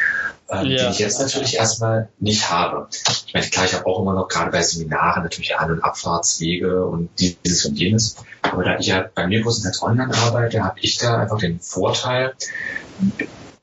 ähm, 0.49 0.67
Ja. 0.67 0.85
den 0.85 0.93
ich 0.93 0.99
jetzt 0.99 1.21
natürlich 1.21 1.57
erstmal 1.57 2.09
nicht 2.19 2.51
habe. 2.51 2.89
Ich 3.27 3.35
meine, 3.35 3.47
klar, 3.47 3.67
ich 3.67 3.75
habe 3.75 3.87
auch 3.87 4.01
immer 4.01 4.15
noch 4.15 4.29
gerade 4.29 4.51
bei 4.51 4.63
Seminaren 4.63 5.23
natürlich 5.23 5.57
An- 5.57 5.73
und 5.73 5.85
Abfahrtswege 5.85 6.85
und 6.85 7.11
dieses 7.19 7.65
und 7.67 7.79
jenes. 7.79 8.17
Aber 8.43 8.65
da 8.65 8.79
ich 8.79 8.87
ja 8.87 9.09
bei 9.15 9.27
mir 9.27 9.43
größtenteils 9.43 9.83
online 9.83 10.15
arbeite, 10.15 10.63
habe 10.63 10.79
ich 10.81 10.99
da 10.99 11.19
einfach 11.19 11.39
den 11.39 11.61
Vorteil, 11.61 12.35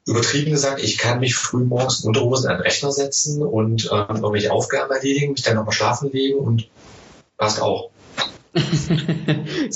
übertrieben 0.06 0.52
gesagt, 0.52 0.84
ich 0.84 0.98
kann 0.98 1.20
mich 1.20 1.36
früh 1.36 1.64
morgens 1.64 2.02
in 2.02 2.08
Unterhosen 2.08 2.50
an 2.50 2.58
den 2.58 2.64
Rechner 2.64 2.92
setzen 2.92 3.42
und 3.42 3.90
ähm, 3.92 4.16
irgendwelche 4.18 4.52
Aufgaben 4.52 4.92
erledigen, 4.92 5.32
mich 5.32 5.44
dann 5.44 5.56
nochmal 5.56 5.74
schlafen 5.74 6.12
legen 6.12 6.40
und 6.40 6.68
passt 7.38 7.62
auch. 7.62 7.90
Das 8.54 8.88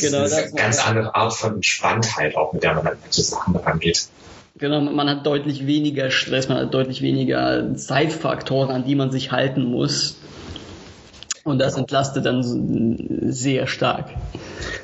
genau, 0.02 0.24
ist 0.24 0.34
das, 0.34 0.34
eine 0.34 0.52
ganz 0.54 0.86
andere 0.86 1.16
Art 1.16 1.34
von 1.34 1.56
Entspanntheit 1.56 2.36
auch, 2.36 2.54
mit 2.54 2.62
der 2.62 2.76
man 2.76 2.86
an 2.86 2.98
manche 3.02 3.24
Sachen 3.24 3.56
rangeht. 3.56 4.08
genau, 4.56 4.82
man 4.82 5.10
hat 5.10 5.26
deutlich 5.26 5.66
weniger 5.66 6.12
Stress, 6.12 6.48
man 6.48 6.60
hat 6.60 6.74
deutlich 6.74 7.02
weniger 7.02 7.76
Zeitfaktoren, 7.76 8.70
an 8.70 8.86
die 8.86 8.94
man 8.94 9.10
sich 9.10 9.32
halten 9.32 9.64
muss. 9.64 10.18
Und 11.44 11.60
das 11.60 11.76
entlastet 11.76 12.26
dann 12.26 13.32
sehr 13.32 13.66
stark. 13.66 14.10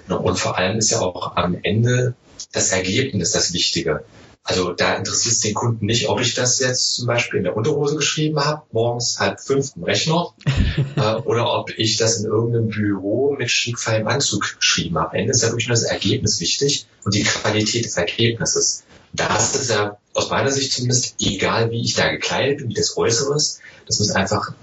Und 0.08 0.40
vor 0.40 0.58
allem 0.58 0.78
ist 0.78 0.90
ja 0.90 1.02
auch 1.02 1.36
am 1.36 1.58
Ende 1.62 2.16
das 2.52 2.72
Ergebnis 2.72 3.34
das 3.34 3.54
Wichtige. 3.54 4.04
Also 4.46 4.74
da 4.74 4.96
interessiert 4.96 5.36
es 5.36 5.40
den 5.40 5.54
Kunden 5.54 5.86
nicht, 5.86 6.10
ob 6.10 6.20
ich 6.20 6.34
das 6.34 6.60
jetzt 6.60 6.96
zum 6.96 7.08
Beispiel 7.08 7.38
in 7.38 7.46
der 7.46 7.56
Unterhose 7.56 7.96
geschrieben 7.96 8.44
habe, 8.44 8.64
morgens 8.74 9.18
halb 9.20 9.40
fünf 9.40 9.72
im 9.78 9.84
Rechner, 9.84 10.34
äh, 10.98 11.16
oder 11.16 11.54
ob 11.54 11.70
ich 11.78 11.96
das 11.96 12.18
in 12.18 12.26
irgendeinem 12.26 12.68
Büro 12.68 13.36
mit 13.38 13.50
schickfeinem 13.50 14.08
Anzug 14.08 14.58
geschrieben 14.60 14.98
habe. 14.98 15.12
Am 15.12 15.16
Ende 15.16 15.32
ist 15.32 15.44
ja 15.44 15.50
wirklich 15.50 15.70
nur 15.70 15.76
das 15.76 15.84
Ergebnis 15.84 16.42
wichtig 16.42 16.88
und 17.06 17.16
die 17.16 17.24
Qualität 17.24 17.86
des 17.86 17.96
Ergebnisses. 17.96 18.84
Da 19.14 19.38
ist 19.38 19.56
es 19.56 19.70
ja 19.70 19.98
aus 20.14 20.30
meiner 20.30 20.52
Sicht 20.52 20.74
zumindest 20.74 21.16
egal, 21.22 21.72
wie 21.72 21.82
ich 21.82 21.94
da 21.94 22.10
gekleidet 22.10 22.58
bin, 22.58 22.70
wie 22.70 22.74
das 22.74 22.98
Äußere 22.98 23.36
ist. 23.36 23.62
Das 23.88 24.00
muss 24.00 24.12
einfach 24.12 24.54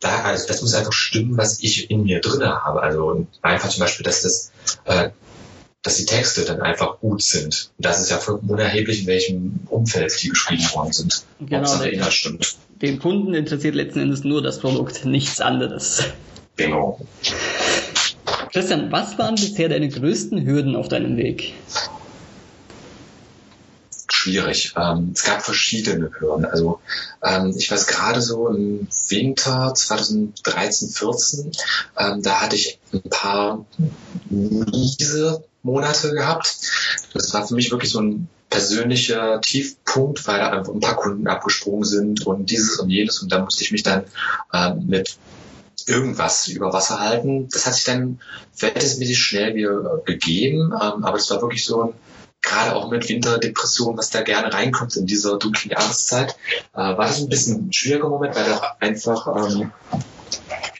da, 0.00 0.22
also 0.22 0.46
das 0.46 0.62
muss 0.62 0.74
einfach 0.74 0.92
stimmen, 0.92 1.36
was 1.36 1.60
ich 1.60 1.90
in 1.90 2.04
mir 2.04 2.20
drinne 2.20 2.64
habe. 2.64 2.82
Also 2.82 3.26
einfach 3.42 3.68
zum 3.68 3.80
Beispiel, 3.80 4.04
dass 4.04 4.22
das, 4.22 4.52
äh, 4.84 5.10
dass 5.82 5.96
die 5.96 6.04
Texte 6.04 6.44
dann 6.44 6.60
einfach 6.60 7.00
gut 7.00 7.22
sind. 7.22 7.70
Und 7.78 7.86
das 7.86 8.00
ist 8.00 8.10
ja 8.10 8.18
vollkommen 8.18 8.50
unerheblich, 8.50 9.02
in 9.02 9.06
welchem 9.06 9.60
Umfeld 9.66 10.12
die 10.22 10.28
geschrieben 10.28 10.64
worden 10.74 10.92
sind. 10.92 11.24
Genau, 11.38 11.58
Hauptsache 11.58 11.84
der 11.84 11.92
Inhalt 11.92 12.12
stimmt. 12.12 12.56
Den 12.82 12.98
Kunden 12.98 13.34
interessiert 13.34 13.74
letzten 13.74 14.00
Endes 14.00 14.24
nur 14.24 14.42
das 14.42 14.58
Produkt, 14.60 15.04
nichts 15.04 15.40
anderes. 15.40 16.04
Bingo. 16.56 17.00
Christian, 18.52 18.90
was 18.90 19.16
waren 19.18 19.36
bisher 19.36 19.68
deine 19.68 19.88
größten 19.88 20.44
Hürden 20.44 20.76
auf 20.76 20.88
deinem 20.88 21.16
Weg? 21.16 21.54
schwierig. 24.20 24.74
Ähm, 24.76 25.12
es 25.14 25.24
gab 25.24 25.42
verschiedene 25.42 26.10
Hürden. 26.18 26.44
Also 26.44 26.80
ähm, 27.22 27.54
ich 27.56 27.70
weiß 27.70 27.86
gerade 27.86 28.20
so 28.20 28.48
im 28.48 28.86
Winter 29.08 29.72
2013, 29.74 30.90
14, 30.90 31.52
ähm, 31.98 32.22
da 32.22 32.40
hatte 32.40 32.56
ich 32.56 32.78
ein 32.92 33.02
paar 33.08 33.64
miese 34.28 35.42
Monate 35.62 36.12
gehabt. 36.12 36.58
Das 37.14 37.32
war 37.34 37.46
für 37.46 37.54
mich 37.54 37.70
wirklich 37.70 37.90
so 37.90 38.00
ein 38.00 38.28
persönlicher 38.48 39.40
Tiefpunkt, 39.40 40.26
weil 40.26 40.40
einfach 40.40 40.72
ein 40.72 40.80
paar 40.80 40.96
Kunden 40.96 41.26
abgesprungen 41.28 41.84
sind 41.84 42.26
und 42.26 42.50
dieses 42.50 42.78
und 42.80 42.90
jenes 42.90 43.20
und 43.20 43.30
da 43.30 43.38
musste 43.40 43.62
ich 43.62 43.70
mich 43.70 43.82
dann 43.82 44.04
ähm, 44.52 44.86
mit 44.88 45.18
irgendwas 45.86 46.48
über 46.48 46.72
Wasser 46.72 47.00
halten. 47.00 47.48
Das 47.52 47.66
hat 47.66 47.74
sich 47.74 47.84
dann 47.84 48.20
verhältnismäßig 48.52 49.18
schnell 49.18 49.54
wieder 49.54 50.02
gegeben, 50.04 50.72
ähm, 50.72 51.04
aber 51.04 51.16
es 51.16 51.30
war 51.30 51.40
wirklich 51.40 51.64
so 51.64 51.82
ein 51.82 51.92
gerade 52.42 52.74
auch 52.74 52.90
mit 52.90 53.08
Winterdepression, 53.08 53.96
was 53.98 54.10
da 54.10 54.22
gerne 54.22 54.52
reinkommt 54.52 54.96
in 54.96 55.06
dieser 55.06 55.38
dunklen 55.38 55.72
Jahreszeit, 55.72 56.36
äh, 56.72 56.78
war 56.78 57.06
das 57.06 57.20
ein 57.20 57.28
bisschen 57.28 57.68
ein 57.68 57.72
schwieriger 57.72 58.08
Moment, 58.08 58.34
weil 58.34 58.44
da 58.44 58.76
einfach 58.80 59.52
ähm, 59.52 59.72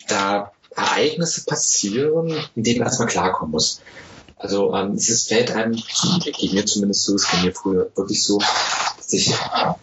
da 0.09 0.53
Ereignisse 0.75 1.45
passieren, 1.45 2.33
in 2.55 2.63
denen 2.63 2.79
man 2.79 2.89
erstmal 2.89 3.09
klarkommen 3.09 3.53
muss. 3.53 3.83
Also 4.41 4.75
ähm, 4.75 4.95
es 4.95 5.25
fällt 5.25 5.51
einem, 5.51 5.77
geht 6.39 6.55
mir 6.55 6.65
zumindest 6.65 7.05
so, 7.05 7.15
es 7.15 7.31
ging 7.31 7.43
mir 7.43 7.53
früher 7.53 7.91
wirklich 7.95 8.25
so, 8.25 8.39
dass 8.39 9.13
ich 9.13 9.35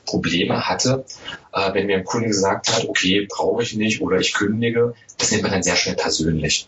Probleme 0.05 0.67
hatte, 0.67 1.05
äh, 1.53 1.73
wenn 1.75 1.85
mir 1.85 1.97
ein 1.97 2.03
Kunde 2.03 2.27
gesagt 2.27 2.67
hat, 2.69 2.85
okay, 2.89 3.27
brauche 3.29 3.61
ich 3.61 3.75
nicht 3.75 4.01
oder 4.01 4.17
ich 4.17 4.33
kündige, 4.33 4.95
das 5.19 5.29
nimmt 5.29 5.43
man 5.43 5.51
dann 5.51 5.61
sehr 5.61 5.75
schnell 5.75 5.95
persönlich. 5.95 6.67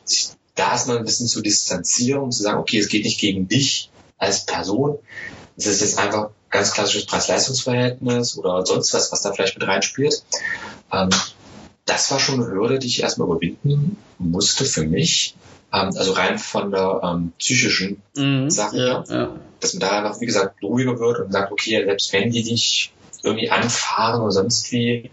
Da 0.54 0.72
erstmal 0.72 1.00
ein 1.00 1.04
bisschen 1.04 1.26
zu 1.26 1.42
distanzieren 1.42 2.22
und 2.22 2.32
zu 2.32 2.44
sagen, 2.44 2.60
okay, 2.60 2.78
es 2.78 2.90
geht 2.90 3.06
nicht 3.06 3.20
gegen 3.20 3.48
dich 3.48 3.90
als 4.20 4.46
Person. 4.46 5.00
Es 5.58 5.66
ist 5.66 5.82
jetzt 5.82 5.98
einfach 5.98 6.30
ganz 6.52 6.72
klassisches 6.72 7.08
Preis-Leistungs-Verhältnis 7.08 8.38
oder 8.38 8.64
sonst 8.68 8.94
was, 8.94 9.12
was 9.12 9.24
da 9.24 9.34
vielleicht 9.34 9.58
mit 9.58 9.68
reinspielt. 9.68 10.24
Ähm, 10.94 11.10
das 11.86 12.12
war 12.12 12.20
schon 12.20 12.36
eine 12.36 12.52
Hürde, 12.52 12.78
die 12.78 12.86
ich 12.86 13.02
erstmal 13.02 13.28
überwinden 13.28 13.98
musste 14.20 14.66
für 14.66 14.84
mich, 14.84 15.36
also 15.72 16.14
rein 16.14 16.40
von 16.40 16.72
der 16.72 17.02
ähm, 17.04 17.34
psychischen 17.38 18.02
mhm, 18.16 18.50
Sache, 18.50 18.78
ja, 18.78 19.04
ja. 19.08 19.36
dass 19.60 19.74
man 19.74 19.82
da 19.82 19.98
einfach, 19.98 20.20
wie 20.20 20.26
gesagt, 20.26 20.62
ruhiger 20.64 21.00
wird 21.00 21.20
und 21.20 21.32
sagt, 21.32 21.52
okay, 21.52 21.84
selbst 21.86 22.12
wenn 22.14 22.32
die 22.32 22.44
dich 22.44 22.92
irgendwie 23.24 23.52
anfahren 23.52 24.22
oder 24.22 24.32
sonst 24.32 24.72
wie, 24.72 25.12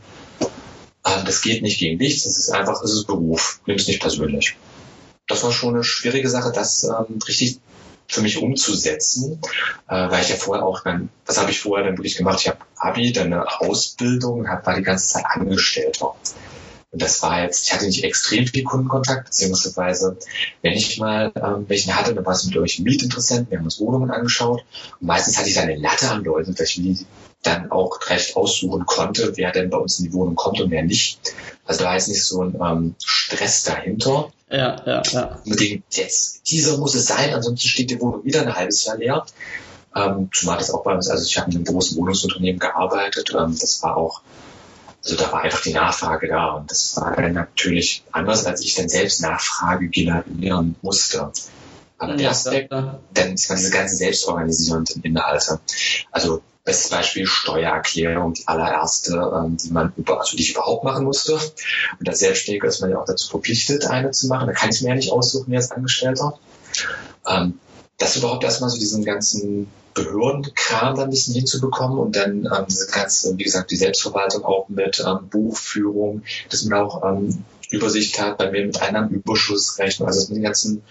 äh, 1.04 1.24
das 1.24 1.42
geht 1.42 1.62
nicht 1.62 1.78
gegen 1.78 1.98
dich, 1.98 2.22
das 2.24 2.38
ist 2.38 2.50
einfach, 2.50 2.80
das 2.80 2.92
ist 2.92 3.06
Beruf, 3.06 3.60
nimm 3.66 3.76
es 3.76 3.86
nicht 3.86 4.00
persönlich. 4.00 4.56
Das 5.28 5.42
war 5.42 5.52
schon 5.52 5.74
eine 5.74 5.84
schwierige 5.84 6.28
Sache, 6.28 6.52
das 6.52 6.84
ähm, 6.84 7.18
richtig 7.26 7.58
für 8.08 8.22
mich 8.22 8.38
umzusetzen, 8.38 9.40
äh, 9.88 10.10
weil 10.10 10.22
ich 10.22 10.28
ja 10.28 10.36
vorher 10.36 10.64
auch 10.64 10.84
dann, 10.84 11.08
was 11.26 11.38
habe 11.38 11.50
ich 11.50 11.60
vorher 11.60 11.86
dann 11.86 11.98
wirklich 11.98 12.16
gemacht? 12.16 12.40
Ich 12.40 12.48
habe 12.48 12.58
Abi, 12.76 13.12
dann 13.12 13.32
eine 13.32 13.60
Ausbildung, 13.60 14.48
hab, 14.48 14.64
war 14.66 14.76
die 14.76 14.82
ganze 14.82 15.08
Zeit 15.08 15.24
Angestellter. 15.26 16.14
Und 16.92 17.02
das 17.02 17.22
war 17.22 17.42
jetzt, 17.42 17.66
ich 17.66 17.72
hatte 17.72 17.86
nicht 17.86 18.04
extrem 18.04 18.46
viel 18.46 18.64
Kundenkontakt, 18.64 19.26
beziehungsweise 19.26 20.16
wenn 20.62 20.72
ich 20.72 20.98
mal 20.98 21.32
ähm, 21.34 21.64
welchen 21.68 21.96
hatte, 21.96 22.14
dann 22.14 22.24
war 22.24 22.32
es 22.32 22.44
mit 22.44 22.54
irgendwelchen 22.54 22.84
Mietinteressenten, 22.84 23.50
wir 23.50 23.58
haben 23.58 23.64
uns 23.64 23.80
Wohnungen 23.80 24.10
angeschaut 24.10 24.64
und 25.00 25.06
meistens 25.06 25.36
hatte 25.36 25.48
ich 25.48 25.56
da 25.56 25.62
eine 25.62 25.76
Latte 25.76 26.08
an 26.08 26.24
Leuten, 26.24 26.54
dass 26.54 26.76
ich 26.76 27.06
dann 27.42 27.70
auch 27.70 27.98
recht 28.08 28.36
aussuchen 28.36 28.86
konnte, 28.86 29.32
wer 29.36 29.52
denn 29.52 29.70
bei 29.70 29.78
uns 29.78 29.98
in 29.98 30.06
die 30.06 30.12
Wohnung 30.12 30.36
kommt 30.36 30.60
und 30.60 30.70
wer 30.70 30.82
nicht. 30.82 31.20
Also 31.64 31.84
da 31.84 31.96
ist 31.96 32.08
nicht 32.08 32.24
so 32.24 32.42
ein 32.42 32.54
ähm, 32.60 32.94
Stress 33.04 33.64
dahinter. 33.64 34.30
Ja, 34.50 34.80
ja, 34.86 35.02
ja. 35.02 35.40
Unbedingt 35.44 35.84
jetzt, 35.90 36.48
dieser 36.50 36.78
muss 36.78 36.94
es 36.94 37.06
sein, 37.06 37.34
ansonsten 37.34 37.68
steht 37.68 37.90
die 37.90 38.00
Wohnung 38.00 38.24
wieder 38.24 38.42
ein 38.42 38.54
halbes 38.54 38.84
Jahr 38.84 38.96
leer. 38.96 39.26
Ähm, 39.94 40.28
zumal 40.32 40.58
das 40.58 40.70
auch 40.70 40.84
bei 40.84 40.94
uns, 40.94 41.08
also 41.08 41.24
ich 41.24 41.38
habe 41.38 41.50
in 41.50 41.56
einem 41.56 41.64
großen 41.64 41.96
Wohnungsunternehmen 41.96 42.58
gearbeitet, 42.58 43.30
ähm, 43.36 43.56
das 43.58 43.82
war 43.82 43.96
auch 43.96 44.20
also 45.06 45.16
da 45.16 45.30
war 45.30 45.42
einfach 45.42 45.62
die 45.62 45.72
Nachfrage 45.72 46.26
da 46.26 46.54
und 46.54 46.68
das 46.68 46.96
war 46.96 47.14
dann 47.14 47.32
natürlich 47.32 48.02
anders, 48.10 48.44
als 48.44 48.60
ich 48.62 48.74
dann 48.74 48.88
selbst 48.88 49.22
Nachfrage 49.22 49.88
generieren 49.88 50.74
musste. 50.82 51.30
Aber 51.98 52.10
ja, 52.12 52.16
der 52.16 52.30
Aspekt, 52.30 52.72
dann 52.72 53.32
ist 53.32 53.48
man 53.48 53.58
diese 53.58 53.70
ganzen 53.70 53.96
selbstorganisierenden 53.96 55.02
Inhalte. 55.02 55.60
Also 56.10 56.42
bestes 56.64 56.90
Beispiel 56.90 57.24
Steuererklärung, 57.24 58.34
die 58.34 58.48
allererste, 58.48 59.12
ähm, 59.12 59.56
die 59.56 59.70
man 59.70 59.92
über, 59.96 60.18
also 60.18 60.36
die 60.36 60.42
ich 60.42 60.50
überhaupt 60.50 60.82
machen 60.82 61.04
musste. 61.04 61.38
Und 62.00 62.08
als 62.08 62.18
Selbstständiger 62.18 62.66
ist 62.66 62.80
man 62.80 62.90
ja 62.90 62.98
auch 62.98 63.06
dazu 63.06 63.30
verpflichtet, 63.30 63.86
eine 63.86 64.10
zu 64.10 64.26
machen. 64.26 64.48
Da 64.48 64.52
kann 64.54 64.70
ich 64.70 64.82
mir 64.82 64.88
ja 64.88 64.94
nicht 64.96 65.12
aussuchen 65.12 65.54
als 65.54 65.70
Angestellter. 65.70 66.36
Ähm, 67.28 67.60
das 67.98 68.16
überhaupt 68.16 68.44
erstmal 68.44 68.70
so 68.70 68.78
diesen 68.78 69.04
ganzen 69.04 69.68
Behördenkram 69.94 70.94
da 70.94 71.04
ein 71.04 71.10
bisschen 71.10 71.34
hinzubekommen 71.34 71.98
und 71.98 72.14
dann 72.16 72.44
ähm, 72.44 72.66
diese 72.68 72.86
ganze, 72.88 73.36
wie 73.38 73.44
gesagt, 73.44 73.70
die 73.70 73.76
Selbstverwaltung 73.76 74.44
auch 74.44 74.68
mit 74.68 75.02
ähm, 75.06 75.28
Buchführung, 75.28 76.22
dass 76.50 76.64
man 76.64 76.80
auch 76.80 77.02
ähm, 77.02 77.44
Übersicht 77.70 78.20
hat, 78.20 78.38
bei 78.38 78.50
mir 78.50 78.66
mit 78.66 78.80
Einnahmenüberschussrechnung, 78.80 80.06
also 80.06 80.28
mit 80.28 80.36
den 80.36 80.44
ganzen 80.44 80.82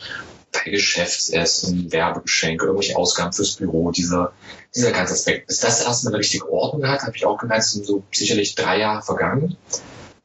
bei 0.51 0.71
Geschäftsessen, 0.71 1.91
Werbegeschenke, 1.91 2.65
irgendwelche 2.65 2.95
Ausgaben 2.95 3.33
fürs 3.33 3.55
Büro, 3.55 3.91
dieser, 3.91 4.31
dieser 4.73 4.91
ganze 4.91 5.13
Aspekt. 5.13 5.47
Bis 5.47 5.59
das 5.59 5.81
erstmal 5.81 6.13
eine 6.13 6.19
richtige 6.19 6.51
Ordnung 6.51 6.87
hat, 6.87 7.01
habe 7.01 7.15
ich 7.15 7.25
auch 7.25 7.37
gemerkt, 7.37 7.65
sind 7.65 7.85
so 7.85 8.03
sicherlich 8.11 8.55
drei 8.55 8.79
Jahre 8.79 9.01
vergangen. 9.01 9.57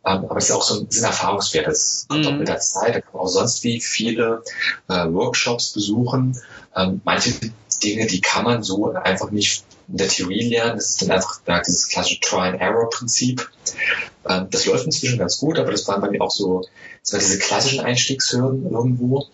Ähm, 0.04 0.24
aber 0.24 0.36
es 0.36 0.48
ist 0.48 0.52
auch 0.52 0.62
so 0.62 0.80
ein, 0.80 0.88
ein 0.90 1.04
Erfahrungswert. 1.04 1.66
Das 1.66 2.06
kommt 2.08 2.24
mhm. 2.24 2.28
auch 2.28 2.38
mit 2.38 2.48
der 2.48 2.58
Zeit. 2.58 2.94
Da 2.94 3.00
kann 3.00 3.12
man 3.12 3.22
auch 3.22 3.28
sonst 3.28 3.62
wie 3.64 3.80
viele 3.80 4.42
äh, 4.88 5.06
Workshops 5.12 5.72
besuchen. 5.72 6.40
Ähm, 6.74 7.00
manche 7.04 7.34
Dinge, 7.82 8.06
die 8.06 8.20
kann 8.20 8.44
man 8.44 8.62
so 8.62 8.92
einfach 8.92 9.30
nicht 9.30 9.64
in 9.88 9.98
der 9.98 10.08
Theorie 10.08 10.48
lernen. 10.48 10.76
Das 10.76 10.90
ist 10.90 11.02
dann 11.02 11.10
einfach 11.10 11.40
ja, 11.46 11.60
dieses 11.60 11.88
klassische 11.88 12.20
Try-and-Error-Prinzip. 12.20 13.50
Ähm, 14.28 14.46
das 14.50 14.66
läuft 14.66 14.86
inzwischen 14.86 15.18
ganz 15.18 15.38
gut, 15.38 15.58
aber 15.58 15.70
das 15.70 15.86
waren 15.88 16.00
bei 16.00 16.10
mir 16.10 16.22
auch 16.22 16.30
so, 16.30 16.62
das 17.02 17.12
waren 17.12 17.20
diese 17.20 17.38
klassischen 17.38 17.80
Einstiegshürden 17.80 18.70
irgendwo. 18.70 19.26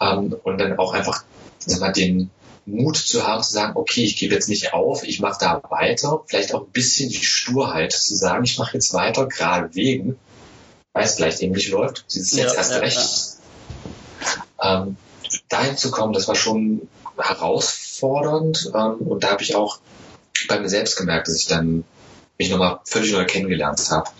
Ähm, 0.00 0.36
und 0.42 0.58
dann 0.58 0.78
auch 0.78 0.94
einfach, 0.94 1.24
sag 1.58 1.80
mal, 1.80 1.92
den 1.92 2.30
Mut 2.66 2.96
zu 2.96 3.26
haben, 3.26 3.42
zu 3.42 3.52
sagen, 3.52 3.76
okay, 3.76 4.02
ich 4.02 4.16
gebe 4.16 4.34
jetzt 4.34 4.48
nicht 4.48 4.74
auf, 4.74 5.04
ich 5.04 5.20
mache 5.20 5.38
da 5.40 5.62
weiter. 5.70 6.24
Vielleicht 6.26 6.52
auch 6.54 6.62
ein 6.62 6.72
bisschen 6.72 7.08
die 7.08 7.24
Sturheit 7.24 7.92
zu 7.92 8.16
sagen, 8.16 8.44
ich 8.44 8.58
mache 8.58 8.74
jetzt 8.74 8.92
weiter, 8.92 9.26
gerade 9.26 9.74
wegen, 9.74 10.18
weil 10.92 11.04
es 11.04 11.14
vielleicht 11.14 11.40
eben 11.40 11.54
nicht 11.54 11.68
läuft. 11.68 12.04
Sie 12.08 12.20
ist 12.20 12.36
jetzt 12.36 12.52
ja, 12.52 12.58
erst 12.58 12.72
ja, 12.72 12.78
recht. 12.78 13.36
Ja. 14.60 14.82
Ähm, 14.82 14.96
dahin 15.48 15.76
zu 15.76 15.90
kommen, 15.90 16.12
das 16.12 16.26
war 16.26 16.34
schon 16.34 16.88
herausfordernd. 17.16 18.72
Ähm, 18.74 18.94
und 19.06 19.22
da 19.22 19.30
habe 19.30 19.42
ich 19.42 19.54
auch 19.54 19.78
bei 20.48 20.58
mir 20.58 20.68
selbst 20.68 20.96
gemerkt, 20.96 21.28
dass 21.28 21.36
ich 21.36 21.46
dann 21.46 21.84
mich 22.38 22.50
nochmal 22.50 22.80
völlig 22.84 23.12
neu 23.12 23.24
kennengelernt 23.24 23.90
habe. 23.90 24.10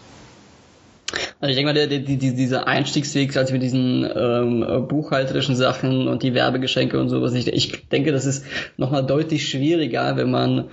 Also 1.47 1.61
ich 1.61 1.65
denke 1.65 1.75
mal, 1.75 1.75
der, 1.75 1.87
der, 1.87 2.00
die, 2.00 2.35
dieser 2.35 2.67
Einstiegsweg, 2.67 3.37
also 3.37 3.53
mit 3.53 3.62
diesen 3.62 4.03
ähm, 4.03 4.88
buchhalterischen 4.88 5.55
Sachen 5.55 6.09
und 6.09 6.25
die 6.25 6.35
Werbegeschenke 6.35 6.99
und 6.99 7.09
sowas, 7.09 7.35
ich, 7.35 7.47
ich 7.47 7.88
denke, 7.88 8.11
das 8.11 8.26
ist 8.26 8.45
nochmal 8.76 9.07
deutlich 9.07 9.49
schwieriger, 9.49 10.17
wenn 10.17 10.29
man 10.29 10.65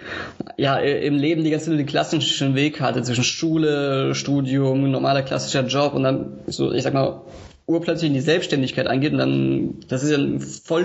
ja 0.57 0.77
im 0.77 1.17
Leben 1.17 1.43
die 1.43 1.51
ganze 1.51 1.69
Zeit 1.69 1.77
den 1.77 1.85
klassischen 1.85 2.55
Weg 2.55 2.81
hatte 2.81 3.03
zwischen 3.03 3.23
Schule, 3.23 4.15
Studium, 4.15 4.89
normaler 4.89 5.21
klassischer 5.21 5.63
Job 5.67 5.93
und 5.93 6.01
dann 6.01 6.39
so, 6.47 6.71
ich 6.73 6.81
sag 6.81 6.95
mal, 6.95 7.21
urplötzlich 7.65 8.09
in 8.09 8.13
die 8.13 8.21
Selbstständigkeit 8.21 8.87
eingeht 8.87 9.13
und 9.13 9.19
dann, 9.19 9.75
das 9.87 10.03
ist 10.03 10.11
ja 10.11 10.17
ein 10.17 10.39
voll, 10.39 10.83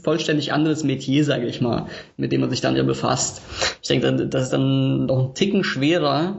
vollständig 0.00 0.52
anderes 0.52 0.84
Metier, 0.84 1.24
sage 1.24 1.46
ich 1.46 1.60
mal, 1.60 1.86
mit 2.16 2.30
dem 2.30 2.40
man 2.40 2.50
sich 2.50 2.60
dann 2.60 2.76
ja 2.76 2.84
befasst. 2.84 3.42
Ich 3.82 3.88
denke, 3.88 4.26
das 4.26 4.44
ist 4.44 4.52
dann 4.52 5.06
noch 5.06 5.28
ein 5.28 5.34
Ticken 5.34 5.64
schwerer, 5.64 6.36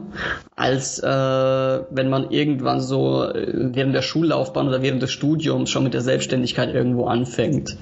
als 0.54 0.98
äh, 0.98 1.06
wenn 1.06 2.08
man 2.08 2.30
irgendwann 2.30 2.80
so 2.80 3.24
äh, 3.24 3.52
während 3.74 3.94
der 3.94 4.02
Schullaufbahn 4.02 4.66
oder 4.66 4.80
während 4.80 5.02
des 5.02 5.10
Studiums 5.10 5.68
schon 5.68 5.84
mit 5.84 5.92
der 5.92 6.00
Selbstständigkeit 6.00 6.74
irgendwo 6.74 7.06
anfängt. 7.06 7.76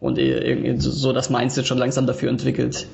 Und 0.00 0.18
äh, 0.18 0.74
so 0.78 1.12
das 1.12 1.30
Mindset 1.30 1.66
schon 1.66 1.78
langsam 1.78 2.06
dafür 2.06 2.30
entwickelt. 2.30 2.88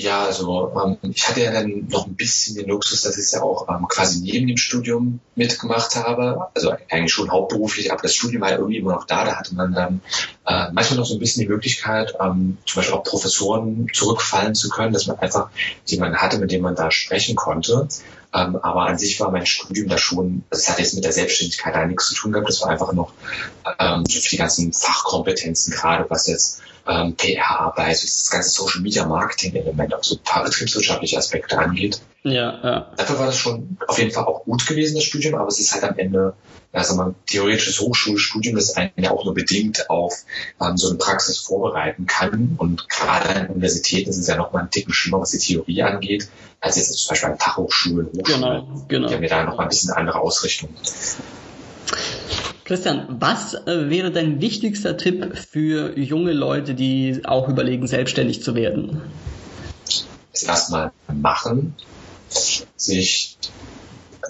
Ja, 0.00 0.26
also 0.26 0.70
ähm, 0.80 0.96
ich 1.10 1.28
hatte 1.28 1.40
ja 1.40 1.50
dann 1.50 1.88
noch 1.88 2.06
ein 2.06 2.14
bisschen 2.14 2.54
den 2.54 2.68
Luxus, 2.68 3.00
dass 3.00 3.18
ich 3.18 3.24
es 3.24 3.32
ja 3.32 3.42
auch 3.42 3.68
ähm, 3.68 3.88
quasi 3.88 4.20
neben 4.20 4.46
dem 4.46 4.56
Studium 4.56 5.18
mitgemacht 5.34 5.96
habe. 5.96 6.46
Also 6.54 6.70
eigentlich 6.88 7.12
schon 7.12 7.32
hauptberuflich, 7.32 7.90
aber 7.90 8.02
das 8.02 8.14
Studium 8.14 8.42
war 8.42 8.50
ja 8.50 8.58
irgendwie 8.58 8.76
immer 8.76 8.92
noch 8.92 9.08
da. 9.08 9.24
Da 9.24 9.34
hatte 9.34 9.56
man 9.56 9.74
dann 9.74 10.00
äh, 10.46 10.70
manchmal 10.70 10.98
noch 10.98 11.04
so 11.06 11.16
ein 11.16 11.18
bisschen 11.18 11.42
die 11.42 11.48
Möglichkeit, 11.48 12.14
ähm, 12.20 12.58
zum 12.64 12.78
Beispiel 12.78 12.94
auch 12.94 13.02
Professoren 13.02 13.88
zurückfallen 13.92 14.54
zu 14.54 14.68
können, 14.68 14.92
dass 14.92 15.08
man 15.08 15.18
einfach 15.18 15.50
jemanden 15.84 16.18
hatte, 16.18 16.38
mit 16.38 16.52
dem 16.52 16.62
man 16.62 16.76
da 16.76 16.92
sprechen 16.92 17.34
konnte. 17.34 17.88
Ähm, 18.32 18.54
aber 18.54 18.82
an 18.82 18.98
sich 18.98 19.18
war 19.18 19.32
mein 19.32 19.46
Studium 19.46 19.88
da 19.88 19.98
schon, 19.98 20.44
also 20.48 20.62
es 20.62 20.70
hat 20.70 20.78
jetzt 20.78 20.94
mit 20.94 21.02
der 21.02 21.12
Selbstständigkeit 21.12 21.74
da 21.74 21.84
nichts 21.84 22.06
zu 22.06 22.14
tun 22.14 22.30
gehabt. 22.30 22.48
Das 22.48 22.62
war 22.62 22.68
einfach 22.68 22.92
noch 22.92 23.10
ähm, 23.80 24.04
für 24.08 24.30
die 24.30 24.36
ganzen 24.36 24.72
Fachkompetenzen, 24.72 25.74
gerade 25.74 26.06
was 26.08 26.28
jetzt 26.28 26.60
ähm, 26.88 27.14
PR-Arbeit, 27.14 28.02
das 28.02 28.30
ganze 28.30 28.50
Social 28.50 28.80
Media 28.80 29.06
Marketing 29.06 29.54
Element, 29.54 29.94
auch 29.94 30.02
so 30.02 30.16
ein 30.16 30.22
paar 30.22 30.44
betriebswirtschaftliche 30.44 31.18
Aspekte 31.18 31.58
angeht. 31.58 32.00
Ja, 32.24 32.58
ja. 32.62 32.92
Dafür 32.96 33.18
war 33.18 33.26
das 33.26 33.38
schon 33.38 33.78
auf 33.86 33.98
jeden 33.98 34.10
Fall 34.10 34.24
auch 34.24 34.44
gut 34.44 34.66
gewesen, 34.66 34.96
das 34.96 35.04
Studium, 35.04 35.34
aber 35.34 35.48
es 35.48 35.60
ist 35.60 35.72
halt 35.72 35.84
am 35.84 35.96
Ende, 35.98 36.34
ja, 36.72 36.82
sagen 36.82 36.98
wir 36.98 37.04
mal, 37.04 37.14
theoretisches 37.26 37.80
Hochschulstudium, 37.80 38.56
das 38.56 38.76
einen 38.76 38.90
ja 38.96 39.10
auch 39.10 39.24
nur 39.24 39.34
bedingt 39.34 39.88
auf 39.88 40.24
ähm, 40.60 40.76
so 40.76 40.88
eine 40.88 40.98
Praxis 40.98 41.38
vorbereiten 41.38 42.06
kann. 42.06 42.56
Und 42.58 42.88
gerade 42.88 43.28
an 43.28 43.46
Universitäten 43.48 44.10
ist 44.10 44.18
es 44.18 44.26
ja 44.26 44.36
noch 44.36 44.52
mal 44.52 44.60
ein 44.60 44.70
Ticken 44.70 44.92
schlimmer, 44.92 45.20
was 45.20 45.30
die 45.30 45.38
Theorie 45.38 45.82
angeht, 45.82 46.28
als 46.60 46.76
jetzt 46.76 46.92
zum 46.96 47.10
Beispiel 47.10 47.30
an 47.30 47.38
Fachhochschulen, 47.38 48.06
Hochschulen. 48.06 48.24
Genau, 48.24 48.84
genau. 48.88 49.08
Die 49.08 49.14
haben 49.14 49.22
ja 49.22 49.28
da 49.28 49.44
noch 49.44 49.56
mal 49.56 49.64
ein 49.64 49.68
bisschen 49.68 49.92
andere 49.92 50.20
Ausrichtung. 50.20 50.70
Christian, 52.68 53.06
was 53.18 53.54
äh, 53.54 53.88
wäre 53.88 54.10
dein 54.10 54.42
wichtigster 54.42 54.98
Tipp 54.98 55.38
für 55.38 55.98
junge 55.98 56.32
Leute, 56.32 56.74
die 56.74 57.22
auch 57.24 57.48
überlegen, 57.48 57.86
selbstständig 57.86 58.42
zu 58.42 58.54
werden? 58.54 59.00
Erstmal 60.34 60.92
machen, 61.10 61.74
sich 62.28 63.38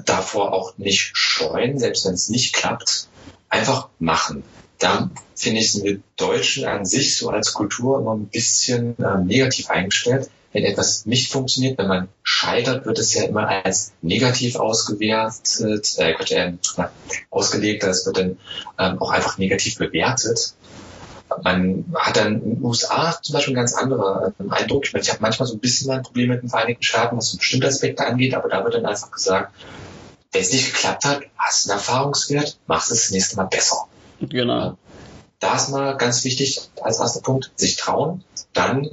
davor 0.04 0.52
auch 0.52 0.78
nicht 0.78 1.10
scheuen, 1.14 1.80
selbst 1.80 2.06
wenn 2.06 2.14
es 2.14 2.28
nicht 2.28 2.54
klappt, 2.54 3.08
einfach 3.48 3.88
machen. 3.98 4.44
Da 4.78 5.10
finde 5.34 5.58
ich, 5.58 5.72
sind 5.72 5.84
wir 5.84 5.98
Deutschen 6.16 6.64
an 6.64 6.84
sich 6.84 7.16
so 7.16 7.30
als 7.30 7.54
Kultur 7.54 7.98
immer 7.98 8.14
ein 8.14 8.26
bisschen 8.26 8.96
äh, 9.00 9.18
negativ 9.18 9.68
eingestellt 9.68 10.30
wenn 10.52 10.64
etwas 10.64 11.06
nicht 11.06 11.30
funktioniert, 11.30 11.78
wenn 11.78 11.88
man 11.88 12.08
scheitert, 12.22 12.86
wird 12.86 12.98
es 12.98 13.12
ja 13.14 13.24
immer 13.24 13.48
als 13.48 13.92
negativ 14.00 14.56
ausgewertet, 14.56 15.98
äh, 15.98 16.12
äh, 16.12 16.52
ausgelegt, 17.30 17.82
das 17.82 18.06
wird 18.06 18.18
dann 18.18 18.38
ähm, 18.78 19.00
auch 19.00 19.10
einfach 19.10 19.38
negativ 19.38 19.76
bewertet. 19.76 20.54
Man 21.44 21.84
hat 21.94 22.16
dann 22.16 22.42
in 22.42 22.54
den 22.54 22.64
USA 22.64 23.18
zum 23.20 23.34
Beispiel 23.34 23.52
einen 23.52 23.62
ganz 23.62 23.74
anderen 23.74 24.32
äh, 24.38 24.50
Eindruck. 24.50 24.86
Ich, 24.86 24.92
meine, 24.94 25.02
ich 25.02 25.10
habe 25.10 25.20
manchmal 25.20 25.46
so 25.46 25.54
ein 25.54 25.60
bisschen 25.60 25.88
mein 25.88 26.02
Problem 26.02 26.30
mit 26.30 26.42
den 26.42 26.48
Vereinigten 26.48 26.82
Staaten, 26.82 27.16
was 27.18 27.30
so 27.30 27.36
bestimmte 27.36 27.66
Aspekte 27.66 28.06
angeht, 28.06 28.34
aber 28.34 28.48
da 28.48 28.64
wird 28.64 28.74
dann 28.74 28.86
einfach 28.86 29.10
gesagt, 29.10 29.52
wenn 30.32 30.42
es 30.42 30.52
nicht 30.52 30.72
geklappt 30.72 31.04
hat, 31.04 31.22
hast 31.36 31.66
du 31.66 31.70
einen 31.70 31.78
Erfahrungswert, 31.78 32.58
machst 32.66 32.90
es 32.90 33.02
das 33.02 33.10
nächste 33.10 33.36
Mal 33.36 33.44
besser. 33.44 33.86
Genau. 34.20 34.76
Da 35.40 35.56
ist 35.56 35.68
mal 35.68 35.96
ganz 35.96 36.24
wichtig 36.24 36.60
als 36.80 36.98
erster 36.98 37.20
Punkt, 37.20 37.52
sich 37.56 37.76
trauen, 37.76 38.24
dann 38.54 38.90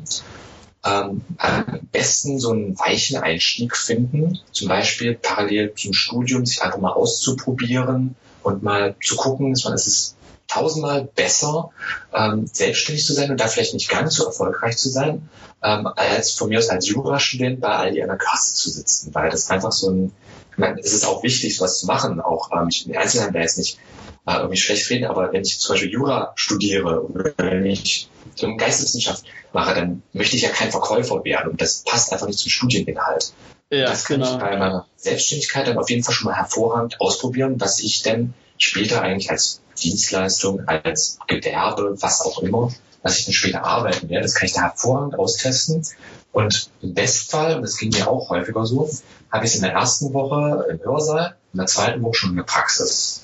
ähm, 0.85 1.21
am 1.37 1.79
besten 1.91 2.39
so 2.39 2.51
einen 2.51 2.77
weichen 2.77 3.17
Einstieg 3.17 3.75
finden, 3.75 4.39
zum 4.51 4.67
Beispiel 4.67 5.15
parallel 5.15 5.73
zum 5.75 5.93
Studium 5.93 6.45
sich 6.45 6.61
einfach 6.61 6.79
mal 6.79 6.91
auszuprobieren 6.91 8.15
und 8.43 8.63
mal 8.63 8.95
zu 9.03 9.15
gucken, 9.15 9.53
dass 9.53 9.63
man 9.63 9.73
es 9.73 9.87
ist 9.87 10.15
tausendmal 10.47 11.09
besser, 11.15 11.71
ähm, 12.13 12.47
selbstständig 12.51 13.05
zu 13.05 13.13
sein 13.13 13.31
und 13.31 13.39
da 13.39 13.47
vielleicht 13.47 13.73
nicht 13.73 13.89
ganz 13.89 14.15
so 14.15 14.25
erfolgreich 14.25 14.77
zu 14.77 14.89
sein, 14.89 15.29
ähm, 15.63 15.87
als 15.95 16.31
von 16.31 16.49
mir 16.49 16.59
aus 16.59 16.69
als 16.69 16.87
Jurastudent 16.87 17.59
bei 17.61 17.69
Aldi 17.69 18.01
an 18.01 18.09
der 18.09 18.17
Kasse 18.17 18.55
zu 18.55 18.69
sitzen, 18.69 19.13
weil 19.13 19.29
das 19.29 19.49
einfach 19.49 19.71
so 19.71 19.89
ein, 19.89 20.11
ich 20.51 20.57
meine, 20.57 20.79
es 20.79 20.93
ist 20.93 21.05
auch 21.05 21.23
wichtig, 21.23 21.57
sowas 21.57 21.79
zu 21.79 21.87
machen, 21.87 22.21
auch 22.21 22.51
ähm, 22.51 22.67
ich 22.69 22.85
bin 22.85 22.95
Einzelhandel 22.95 23.41
jetzt 23.41 23.57
nicht 23.57 23.79
äh, 24.27 24.35
irgendwie 24.37 24.57
schlecht 24.57 24.89
reden, 24.89 25.05
aber 25.05 25.31
wenn 25.33 25.41
ich 25.41 25.59
zum 25.59 25.73
Beispiel 25.73 25.91
Jura 25.91 26.33
studiere 26.35 27.03
oder 27.03 27.33
wenn 27.37 27.65
ich 27.65 28.09
so 28.35 28.47
eine 28.47 28.57
Geisteswissenschaft 28.57 29.25
mache, 29.53 29.75
dann 29.75 30.03
möchte 30.13 30.35
ich 30.35 30.43
ja 30.43 30.49
kein 30.49 30.71
Verkäufer 30.71 31.23
werden 31.23 31.51
und 31.51 31.61
das 31.61 31.83
passt 31.83 32.11
einfach 32.11 32.27
nicht 32.27 32.39
zum 32.39 32.49
Studieninhalt. 32.49 33.33
Ja, 33.71 33.85
das 33.85 34.05
kann 34.05 34.19
genau. 34.19 34.33
ich 34.33 34.39
bei 34.39 34.57
meiner 34.57 34.85
Selbstständigkeit 34.95 35.67
dann 35.67 35.77
auf 35.77 35.89
jeden 35.89 36.03
Fall 36.03 36.13
schon 36.13 36.29
mal 36.29 36.37
hervorragend 36.37 37.01
ausprobieren, 37.01 37.55
was 37.59 37.79
ich 37.79 38.03
denn 38.03 38.33
später 38.57 39.01
eigentlich 39.01 39.31
als 39.31 39.62
Dienstleistung, 39.77 40.67
als 40.67 41.19
Gewerbe, 41.27 41.95
was 42.00 42.21
auch 42.21 42.41
immer, 42.41 42.71
was 43.03 43.19
ich 43.19 43.25
dann 43.25 43.33
später 43.33 43.63
arbeiten 43.63 44.09
werde, 44.09 44.24
das 44.24 44.35
kann 44.35 44.47
ich 44.47 44.53
da 44.53 44.62
hervorragend 44.62 45.19
austesten. 45.19 45.85
Und 46.31 46.69
im 46.81 46.93
Bestfall, 46.93 47.55
und 47.55 47.62
das 47.62 47.77
ging 47.77 47.91
mir 47.91 48.09
auch 48.09 48.29
häufiger 48.29 48.65
so, 48.65 48.89
habe 49.31 49.45
ich 49.45 49.51
es 49.51 49.57
in 49.57 49.63
der 49.63 49.74
ersten 49.74 50.13
Woche 50.13 50.65
im 50.69 50.79
Hörsaal, 50.83 51.35
in 51.53 51.59
der 51.59 51.67
zweiten 51.67 52.01
Woche 52.01 52.15
schon 52.15 52.31
in 52.31 52.38
der 52.38 52.43
Praxis. 52.43 53.21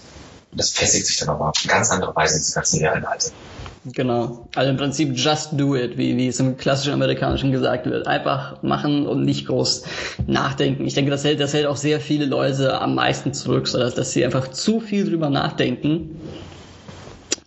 Und 0.51 0.59
das 0.59 0.71
festigt 0.71 1.07
sich 1.07 1.17
dann 1.17 1.29
aber 1.29 1.49
auf 1.49 1.55
eine 1.61 1.71
ganz 1.71 1.91
andere 1.91 2.15
Weise, 2.15 2.37
diese 2.37 2.53
ganzen 2.53 2.79
Lehrinhalte. 2.79 3.31
Genau. 3.85 4.47
Also 4.53 4.69
im 4.69 4.77
Prinzip 4.77 5.13
just 5.15 5.49
do 5.53 5.75
it, 5.75 5.97
wie, 5.97 6.15
wie 6.15 6.27
es 6.27 6.39
im 6.39 6.55
klassischen 6.55 6.93
amerikanischen 6.93 7.51
gesagt 7.51 7.87
wird. 7.87 8.05
Einfach 8.05 8.61
machen 8.61 9.07
und 9.07 9.23
nicht 9.23 9.47
groß 9.47 9.83
nachdenken. 10.27 10.85
Ich 10.85 10.93
denke, 10.93 11.09
das 11.09 11.23
hält, 11.23 11.39
das 11.39 11.53
hält 11.53 11.65
auch 11.65 11.77
sehr 11.77 11.99
viele 11.99 12.25
Leute 12.25 12.79
am 12.79 12.93
meisten 12.93 13.33
zurück, 13.33 13.67
sodass 13.67 13.95
dass 13.95 14.11
sie 14.11 14.23
einfach 14.23 14.49
zu 14.49 14.81
viel 14.81 15.09
drüber 15.09 15.31
nachdenken 15.31 16.21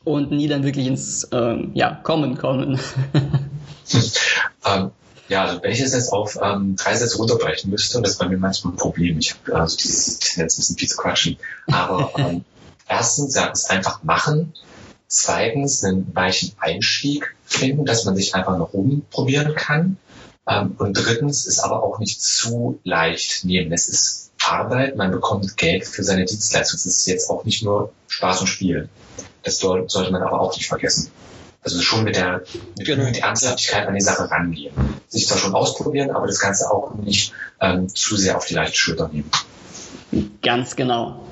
und 0.03 0.33
nie 0.33 0.49
dann 0.49 0.65
wirklich 0.65 0.87
ins 0.87 1.29
ähm, 1.33 1.71
ja, 1.75 2.01
Kommen 2.03 2.37
kommen. 2.37 2.81
ähm, 4.67 4.91
ja, 5.29 5.45
also 5.45 5.63
wenn 5.63 5.71
ich 5.71 5.81
es 5.81 5.95
jetzt 5.95 6.13
auf 6.13 6.37
ähm, 6.43 6.77
drei 6.77 6.95
Sätze 6.97 7.17
runterbrechen 7.17 7.71
müsste, 7.71 7.97
und 7.97 8.03
das 8.03 8.15
ist 8.15 8.19
bei 8.19 8.29
mir 8.29 8.37
manchmal 8.37 8.75
ein 8.75 8.77
Problem, 8.77 9.19
ich 9.19 9.35
habe 9.35 9.61
also 9.61 9.77
diese 9.77 10.19
Tendenz, 10.19 10.55
ein 10.55 10.61
bisschen 10.61 10.77
viel 10.77 10.89
zu 10.89 10.97
quatschen, 10.97 11.37
aber 11.69 12.11
ähm, 12.19 12.45
erstens, 12.89 13.35
ja, 13.35 13.51
es 13.51 13.71
einfach 13.71 14.03
machen, 14.03 14.53
Zweitens 15.07 15.85
einen 15.85 16.15
weichen 16.15 16.53
Einstieg 16.59 17.35
finden, 17.45 17.85
dass 17.85 18.05
man 18.05 18.17
sich 18.17 18.35
einfach 18.35 18.59
noch 18.59 18.73
rumprobieren 18.73 19.55
kann. 19.55 19.99
Ähm, 20.49 20.75
und 20.79 20.95
drittens 20.95 21.47
ist 21.47 21.61
aber 21.61 21.83
auch 21.83 21.99
nicht 21.99 22.23
zu 22.23 22.81
leicht 22.85 23.45
nehmen. 23.45 23.73
Es 23.73 23.89
ist 23.89 24.33
Arbeit, 24.45 24.97
man 24.97 25.11
bekommt 25.11 25.57
Geld 25.57 25.87
für 25.87 26.03
seine 26.03 26.25
Dienstleistung. 26.25 26.77
Es 26.77 26.87
ist 26.87 27.07
jetzt 27.07 27.31
auch 27.31 27.45
nicht 27.45 27.63
nur 27.63 27.93
Spaß 28.09 28.43
und 28.43 28.47
Spiel. 28.47 28.89
Das 29.43 29.59
sollte 29.59 30.11
man 30.11 30.23
aber 30.23 30.41
auch 30.41 30.57
nicht 30.57 30.69
vergessen. 30.69 31.11
Also 31.63 31.81
schon 31.81 32.05
mit 32.05 32.17
der 32.17 32.43
mit 32.77 32.87
genau. 32.87 33.11
der 33.11 33.23
Ernsthaftigkeit 33.23 33.89
an 33.89 33.95
die 33.95 34.03
Sache 34.03 34.31
rangehen. 34.31 34.75
Sich 35.09 35.27
zwar 35.27 35.39
schon 35.39 35.55
ausprobieren, 35.55 36.11
aber 36.11 36.27
das 36.27 36.39
Ganze 36.39 36.71
auch 36.71 36.95
nicht 36.95 37.33
ähm, 37.61 37.89
zu 37.89 38.17
sehr 38.17 38.37
auf 38.37 38.45
die 38.47 38.55
leichte 38.55 38.77
Schulter 38.77 39.09
nehmen. 39.09 39.31
Ganz 40.43 40.77
genau. 40.77 41.25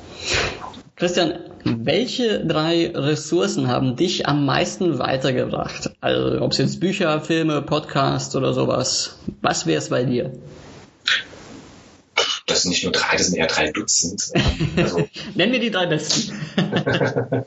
Christian, 0.97 1.39
welche 1.65 2.45
drei 2.45 2.91
Ressourcen 2.95 3.69
haben 3.69 3.97
dich 3.97 4.27
am 4.27 4.45
meisten 4.45 4.99
weitergebracht? 4.99 5.91
Also 6.01 6.41
ob 6.41 6.53
es 6.53 6.59
jetzt 6.59 6.81
Bücher, 6.81 7.21
Filme, 7.21 7.63
Podcasts 7.63 8.35
oder 8.35 8.53
sowas. 8.53 9.19
Was 9.41 9.67
wäre 9.67 9.79
es 9.79 9.89
bei 9.89 10.05
dir? 10.05 10.33
Das 12.47 12.63
sind 12.63 12.73
nicht 12.73 12.85
nur 12.85 12.93
drei, 12.93 13.17
das 13.17 13.29
sind 13.29 13.39
eher 13.39 13.47
drei 13.47 13.71
Dutzend. 13.71 14.33
Also, 14.77 15.09
Nennen 15.35 15.53
wir 15.53 15.61
die 15.61 15.71
drei 15.71 15.87
besten. 15.87 16.39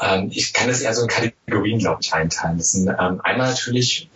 ähm, 0.00 0.30
ich 0.32 0.52
kann 0.52 0.68
das 0.68 0.80
eher 0.80 0.94
so 0.94 1.02
in 1.02 1.08
Kategorien, 1.08 1.78
glaube 1.78 2.00
ich, 2.02 2.12
einteilen. 2.12 2.58
Das 2.58 2.72
sind 2.72 2.88
ähm, 2.88 3.20
einmal 3.22 3.50
natürlich 3.50 4.08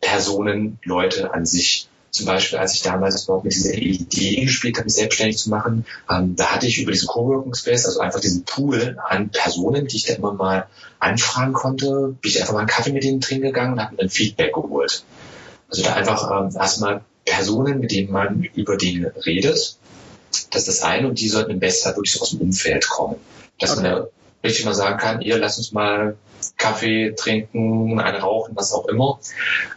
Personen, 0.00 0.78
Leute 0.84 1.32
an 1.32 1.46
sich, 1.46 1.88
zum 2.12 2.26
Beispiel, 2.26 2.58
als 2.58 2.74
ich 2.74 2.82
damals 2.82 3.24
überhaupt 3.24 3.44
mit 3.44 3.54
dieser 3.54 3.74
Idee 3.74 4.44
gespielt 4.44 4.76
habe, 4.76 4.84
mich 4.84 4.94
selbstständig 4.94 5.38
zu 5.38 5.48
machen, 5.48 5.86
ähm, 6.10 6.36
da 6.36 6.46
hatte 6.46 6.66
ich 6.66 6.78
über 6.78 6.92
diesen 6.92 7.08
Coworking 7.08 7.54
Space, 7.54 7.86
also 7.86 8.00
einfach 8.00 8.20
diesen 8.20 8.44
Pool 8.44 8.98
an 9.08 9.30
Personen, 9.30 9.86
die 9.86 9.96
ich 9.96 10.04
dann 10.04 10.16
immer 10.16 10.34
mal 10.34 10.66
anfragen 10.98 11.54
konnte, 11.54 12.14
bin 12.20 12.30
ich 12.30 12.38
einfach 12.38 12.52
mal 12.52 12.60
einen 12.60 12.68
Kaffee 12.68 12.92
mit 12.92 13.02
denen 13.02 13.22
trinken 13.22 13.46
gegangen 13.46 13.72
und 13.72 13.80
habe 13.80 13.96
mir 13.96 14.02
ein 14.02 14.10
Feedback 14.10 14.52
geholt. 14.52 15.04
Also 15.70 15.82
da 15.82 15.94
einfach 15.94 16.30
ähm, 16.30 16.54
erstmal 16.54 17.02
Personen, 17.24 17.80
mit 17.80 17.92
denen 17.92 18.12
man 18.12 18.42
über 18.42 18.76
Dinge 18.76 19.14
redet. 19.24 19.78
Das 20.50 20.62
ist 20.62 20.68
das 20.68 20.82
eine 20.82 21.08
und 21.08 21.18
die 21.18 21.30
sollten 21.30 21.50
im 21.50 21.60
besten 21.60 21.84
Fall 21.84 21.96
wirklich 21.96 22.12
so 22.12 22.20
aus 22.20 22.30
dem 22.30 22.42
Umfeld 22.42 22.88
kommen. 22.90 23.16
Dass 23.58 23.72
okay. 23.72 23.82
man 23.82 23.90
da 23.90 24.06
richtig 24.44 24.64
mal 24.64 24.74
sagen 24.74 24.98
kann, 24.98 25.20
ihr 25.20 25.38
lass 25.38 25.58
uns 25.58 25.72
mal 25.72 26.16
Kaffee 26.56 27.14
trinken, 27.14 28.00
eine 28.00 28.20
rauchen, 28.20 28.56
was 28.56 28.72
auch 28.72 28.86
immer. 28.86 29.18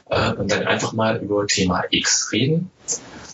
Äh, 0.10 0.34
und 0.34 0.52
dann 0.52 0.66
einfach 0.66 0.94
mal 0.94 1.18
über 1.18 1.46
Thema 1.48 1.84
X 1.90 2.32
reden. 2.32 2.72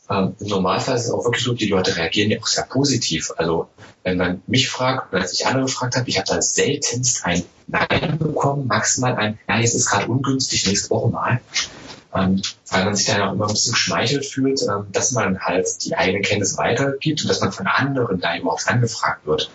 Ähm, 0.10 0.36
Im 0.40 0.48
Normalfall 0.48 0.96
ist 0.96 1.06
es 1.06 1.12
auch 1.12 1.24
wirklich 1.24 1.44
so, 1.44 1.54
die 1.54 1.68
Leute 1.68 1.96
reagieren 1.96 2.32
ja 2.32 2.40
auch 2.40 2.48
sehr 2.48 2.66
positiv. 2.66 3.32
Also 3.38 3.68
wenn 4.04 4.18
man 4.18 4.42
mich 4.48 4.70
fragt 4.70 5.14
oder 5.14 5.22
als 5.22 5.34
ich 5.34 5.46
andere 5.46 5.66
gefragt 5.66 5.96
habe, 5.96 6.10
ich 6.10 6.18
habe 6.18 6.28
da 6.28 6.42
seltenst 6.42 7.26
ein 7.26 7.44
Nein 7.68 8.18
bekommen, 8.18 8.68
maximal 8.68 9.16
ein, 9.16 9.40
ja, 9.48 9.60
jetzt 9.60 9.76
ist 9.76 9.90
gerade 9.90 10.08
ungünstig, 10.08 10.68
nächste 10.68 10.90
Woche 10.90 11.10
mal. 11.10 11.40
Ähm, 12.14 12.42
weil 12.70 12.84
man 12.84 12.94
sich 12.94 13.06
dann 13.06 13.22
auch 13.22 13.32
immer 13.32 13.48
ein 13.48 13.54
bisschen 13.54 13.72
geschmeichelt 13.72 14.26
fühlt, 14.26 14.62
ähm, 14.64 14.88
dass 14.92 15.14
man 15.14 15.40
halt 15.40 15.68
die 15.86 15.96
eigene 15.96 16.22
Kenntnis 16.22 16.58
weitergibt 16.58 17.22
und 17.22 17.30
dass 17.30 17.40
man 17.40 17.54
von 17.54 17.68
anderen 17.68 18.20
da 18.20 18.36
überhaupt 18.36 18.68
angefragt 18.68 19.26
wird. 19.26 19.50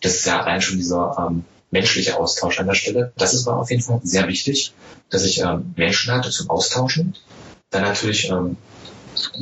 Das 0.00 0.14
ist 0.14 0.26
ja 0.26 0.40
allein 0.42 0.60
schon 0.60 0.78
dieser 0.78 1.16
ähm, 1.18 1.44
menschliche 1.70 2.18
Austausch 2.18 2.58
an 2.58 2.66
der 2.66 2.74
Stelle. 2.74 3.12
Das 3.16 3.34
ist 3.34 3.46
war 3.46 3.58
auf 3.58 3.70
jeden 3.70 3.82
Fall 3.82 4.00
sehr 4.02 4.28
wichtig, 4.28 4.72
dass 5.10 5.24
ich 5.24 5.40
ähm, 5.40 5.74
Menschen 5.76 6.12
hatte 6.12 6.30
zum 6.30 6.50
Austauschen. 6.50 7.16
Dann 7.70 7.82
natürlich 7.82 8.30
ähm, 8.30 8.56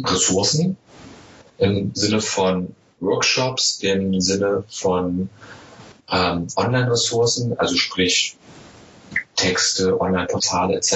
Ressourcen 0.05 0.77
im 1.59 1.94
Sinne 1.94 2.21
von 2.21 2.75
Workshops, 3.01 3.79
im 3.81 4.21
Sinne 4.21 4.64
von 4.68 5.31
ähm, 6.11 6.47
Online-Ressourcen, 6.57 7.59
also 7.59 7.77
sprich 7.77 8.37
Texte, 9.37 10.01
Online-Portale 10.01 10.77
etc. 10.77 10.92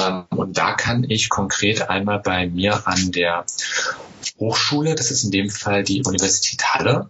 Ähm, 0.00 0.24
und 0.30 0.56
da 0.56 0.74
kann 0.74 1.04
ich 1.08 1.28
konkret 1.28 1.88
einmal 1.90 2.20
bei 2.20 2.48
mir 2.48 2.86
an 2.86 3.12
der 3.12 3.44
Hochschule, 4.38 4.94
das 4.94 5.10
ist 5.10 5.24
in 5.24 5.30
dem 5.30 5.50
Fall 5.50 5.82
die 5.82 6.02
Universität 6.04 6.62
Halle, 6.64 7.08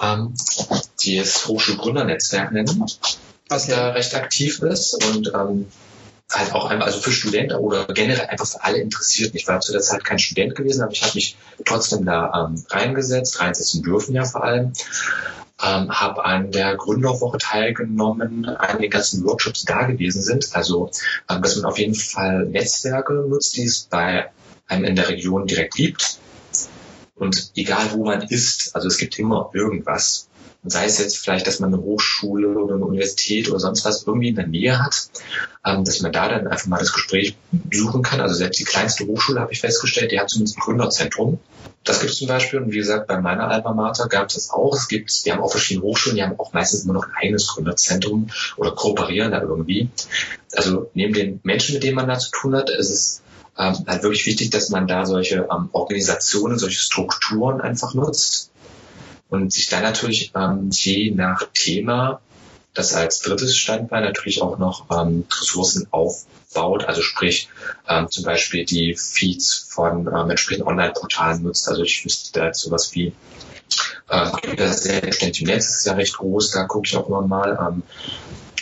ähm, 0.00 0.34
die 1.02 1.18
es 1.18 1.46
Hochschulgründernetzwerk 1.46 2.52
nennen. 2.52 2.86
das 3.48 3.64
okay. 3.64 3.72
da 3.72 3.90
recht 3.90 4.14
aktiv 4.14 4.62
ist 4.62 5.04
und 5.04 5.32
ähm, 5.34 5.66
halt 6.30 6.54
auch 6.54 6.66
einmal, 6.70 6.88
also 6.88 7.00
für 7.00 7.10
Studenten 7.10 7.56
oder 7.56 7.86
generell 7.86 8.26
einfach 8.26 8.46
für 8.46 8.62
alle 8.62 8.78
interessiert. 8.78 9.34
Ich 9.34 9.48
war 9.48 9.60
zu 9.60 9.72
der 9.72 9.80
Zeit 9.80 10.04
kein 10.04 10.18
Student 10.18 10.54
gewesen, 10.54 10.82
aber 10.82 10.92
ich 10.92 11.02
habe 11.02 11.14
mich 11.14 11.36
trotzdem 11.64 12.04
da 12.04 12.48
ähm, 12.48 12.64
reingesetzt, 12.68 13.40
reinsetzen 13.40 13.82
dürfen 13.82 14.14
ja 14.14 14.24
vor 14.24 14.44
allem. 14.44 14.72
Ähm, 15.60 15.90
habe 15.90 16.24
an 16.24 16.52
der 16.52 16.76
Gründerwoche 16.76 17.38
teilgenommen, 17.38 18.44
an 18.46 18.78
den 18.80 18.90
ganzen 18.90 19.24
Workshops, 19.24 19.64
da 19.64 19.82
gewesen 19.86 20.22
sind. 20.22 20.54
Also, 20.54 20.90
ähm, 21.28 21.42
dass 21.42 21.56
man 21.56 21.64
auf 21.64 21.78
jeden 21.78 21.96
Fall 21.96 22.44
Netzwerke 22.44 23.14
nutzt, 23.14 23.56
die 23.56 23.64
es 23.64 23.80
bei 23.80 24.30
einem 24.68 24.84
in 24.84 24.94
der 24.94 25.08
Region 25.08 25.48
direkt 25.48 25.74
gibt. 25.74 26.20
Und 27.18 27.52
egal 27.56 27.92
wo 27.92 28.04
man 28.04 28.22
ist, 28.22 28.74
also 28.74 28.88
es 28.88 28.98
gibt 28.98 29.18
immer 29.18 29.50
irgendwas. 29.52 30.28
Und 30.64 30.70
sei 30.70 30.86
es 30.86 30.98
jetzt 30.98 31.18
vielleicht, 31.18 31.46
dass 31.46 31.60
man 31.60 31.72
eine 31.72 31.82
Hochschule 31.82 32.48
oder 32.48 32.74
eine 32.74 32.84
Universität 32.84 33.48
oder 33.48 33.60
sonst 33.60 33.84
was 33.84 34.04
irgendwie 34.06 34.28
in 34.28 34.34
der 34.34 34.48
Nähe 34.48 34.78
hat, 34.82 35.08
ähm, 35.64 35.84
dass 35.84 36.00
man 36.00 36.12
da 36.12 36.28
dann 36.28 36.48
einfach 36.48 36.66
mal 36.66 36.78
das 36.78 36.92
Gespräch 36.92 37.36
suchen 37.72 38.02
kann. 38.02 38.20
Also 38.20 38.34
selbst 38.34 38.58
die 38.58 38.64
kleinste 38.64 39.06
Hochschule 39.06 39.40
habe 39.40 39.52
ich 39.52 39.60
festgestellt, 39.60 40.10
die 40.10 40.18
hat 40.18 40.30
zumindest 40.30 40.58
ein 40.58 40.60
Gründerzentrum. 40.60 41.38
Das 41.84 42.00
gibt 42.00 42.12
es 42.12 42.18
zum 42.18 42.26
Beispiel. 42.26 42.60
Und 42.60 42.72
wie 42.72 42.78
gesagt, 42.78 43.06
bei 43.06 43.20
meiner 43.20 43.48
Alma 43.48 43.72
Mater 43.72 44.08
gab 44.08 44.28
es 44.28 44.34
das 44.34 44.50
auch. 44.50 44.74
Es 44.74 44.88
gibt, 44.88 45.24
die 45.24 45.32
haben 45.32 45.42
auch 45.42 45.52
verschiedene 45.52 45.86
Hochschulen, 45.86 46.16
die 46.16 46.24
haben 46.24 46.38
auch 46.38 46.52
meistens 46.52 46.82
immer 46.82 46.94
noch 46.94 47.06
ein 47.06 47.14
eigenes 47.14 47.46
Gründerzentrum 47.46 48.28
oder 48.56 48.72
kooperieren 48.72 49.30
da 49.30 49.40
irgendwie. 49.40 49.88
Also 50.52 50.90
neben 50.92 51.14
den 51.14 51.40
Menschen, 51.44 51.74
mit 51.74 51.84
denen 51.84 51.96
man 51.96 52.08
da 52.08 52.18
zu 52.18 52.30
tun 52.32 52.56
hat, 52.56 52.68
ist 52.68 52.90
es 52.90 53.22
ähm, 53.58 53.84
halt 53.86 54.02
wirklich 54.02 54.26
wichtig, 54.26 54.50
dass 54.50 54.70
man 54.70 54.86
da 54.86 55.06
solche 55.06 55.48
ähm, 55.50 55.68
Organisationen, 55.72 56.58
solche 56.58 56.80
Strukturen 56.80 57.60
einfach 57.60 57.94
nutzt 57.94 58.50
und 59.28 59.52
sich 59.52 59.68
dann 59.68 59.82
natürlich 59.82 60.32
ähm, 60.34 60.70
je 60.70 61.10
nach 61.10 61.42
Thema 61.52 62.20
das 62.74 62.94
als 62.94 63.20
drittes 63.20 63.56
Standbein 63.56 64.04
natürlich 64.04 64.40
auch 64.40 64.58
noch 64.58 64.86
ähm, 64.90 65.24
Ressourcen 65.40 65.88
aufbaut, 65.90 66.84
also 66.84 67.02
sprich 67.02 67.48
ähm, 67.88 68.08
zum 68.08 68.24
Beispiel 68.24 68.64
die 68.64 68.94
Feeds 68.94 69.66
von 69.68 70.06
ähm, 70.06 70.30
entsprechenden 70.30 70.68
Online-Portalen 70.68 71.42
nutzt. 71.42 71.68
Also 71.68 71.82
ich 71.82 72.04
wüsste 72.04 72.38
da 72.38 72.46
jetzt 72.46 72.60
sowas 72.60 72.94
wie 72.94 73.12
äh, 74.08 74.56
das 74.56 74.84
selbstständige 74.84 75.46
Netz 75.46 75.68
ist 75.70 75.86
ja 75.86 75.94
recht 75.94 76.16
groß, 76.16 76.52
da 76.52 76.64
gucke 76.64 76.86
ich 76.86 76.96
auch 76.96 77.08
nochmal. 77.08 77.58
Ähm, 77.60 77.82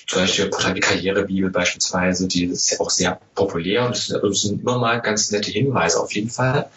solche 0.09 0.47
Portale 0.49 0.77
wie 0.77 0.81
Karrierebibel 0.81 1.51
beispielsweise, 1.51 2.29
die 2.29 2.45
ist 2.45 2.71
ja 2.71 2.81
auch 2.81 2.91
sehr 2.91 3.21
populär 3.35 3.87
und 3.87 4.13
das 4.23 4.43
sind 4.43 4.63
immer 4.63 4.79
mal 4.79 5.01
ganz 5.01 5.31
nette 5.31 5.51
Hinweise 5.51 6.01
auf 6.01 6.13
jeden 6.13 6.31
Fall. 6.31 6.69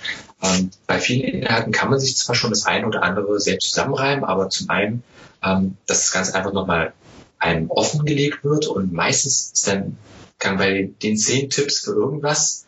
Ähm, 0.41 0.71
bei 0.87 0.99
vielen 0.99 1.21
Inhalten 1.21 1.71
kann 1.71 1.89
man 1.89 1.99
sich 1.99 2.17
zwar 2.17 2.35
schon 2.35 2.49
das 2.49 2.65
eine 2.65 2.87
oder 2.87 3.03
andere 3.03 3.39
selbst 3.39 3.69
zusammenreimen, 3.69 4.23
aber 4.23 4.49
zum 4.49 4.69
einen, 4.69 5.03
ähm, 5.43 5.77
dass 5.85 5.99
das 5.99 6.11
Ganze 6.11 6.35
einfach 6.35 6.53
nochmal 6.53 6.93
einem 7.37 7.69
offengelegt 7.69 8.43
wird 8.43 8.67
und 8.67 8.91
meistens 8.91 9.51
ist 9.53 9.67
dann 9.67 9.97
kann 10.39 10.57
bei 10.57 10.89
den 11.03 11.17
zehn 11.17 11.49
Tipps 11.49 11.79
für 11.79 11.91
irgendwas 11.91 12.65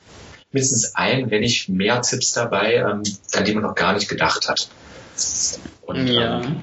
mindestens 0.51 0.95
ein, 0.95 1.31
wenn 1.31 1.41
nicht 1.41 1.69
mehr 1.69 2.01
Tipps 2.01 2.33
dabei, 2.33 2.75
ähm, 2.75 3.03
an 3.33 3.45
die 3.45 3.53
man 3.53 3.63
noch 3.63 3.75
gar 3.75 3.93
nicht 3.93 4.09
gedacht 4.09 4.49
hat. 4.49 4.67
Und 5.83 6.07
ja. 6.07 6.41
ähm, 6.41 6.61